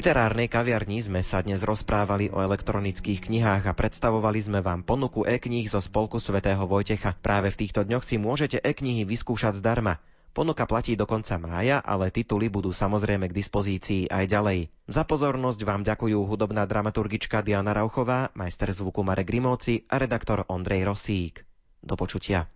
Literárnej 0.00 0.48
kaviarni 0.48 1.04
sme 1.04 1.20
sa 1.20 1.44
dnes 1.44 1.60
rozprávali 1.60 2.32
o 2.32 2.40
elektronických 2.40 3.20
knihách 3.28 3.68
a 3.68 3.76
predstavovali 3.76 4.40
sme 4.40 4.64
vám 4.64 4.80
ponuku 4.80 5.28
e-kníh 5.28 5.68
zo 5.68 5.76
Spolku 5.76 6.16
svätého 6.16 6.64
Vojtecha. 6.64 7.20
Práve 7.20 7.52
v 7.52 7.60
týchto 7.60 7.84
dňoch 7.84 8.00
si 8.00 8.16
môžete 8.16 8.64
e-knihy 8.64 9.04
vyskúšať 9.04 9.60
zdarma. 9.60 10.00
Ponuka 10.32 10.64
platí 10.64 10.96
do 10.96 11.04
konca 11.04 11.36
mája, 11.36 11.84
ale 11.84 12.08
tituly 12.08 12.48
budú 12.48 12.72
samozrejme 12.72 13.28
k 13.28 13.36
dispozícii 13.44 14.08
aj 14.08 14.24
ďalej. 14.24 14.72
Za 14.88 15.04
pozornosť 15.04 15.60
vám 15.68 15.84
ďakujú 15.84 16.16
hudobná 16.16 16.64
dramaturgička 16.64 17.44
Diana 17.44 17.76
Rauchová, 17.76 18.32
majster 18.32 18.72
zvuku 18.72 19.04
Marek 19.04 19.28
Grimovci 19.28 19.84
a 19.84 20.00
redaktor 20.00 20.48
Ondrej 20.48 20.88
Rosík. 20.88 21.44
Do 21.84 22.00
počutia. 22.00 22.48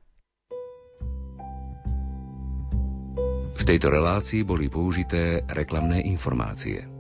V 3.53 3.63
tejto 3.69 3.93
relácii 3.93 4.49
boli 4.49 4.73
použité 4.73 5.45
reklamné 5.45 6.09
informácie. 6.09 6.94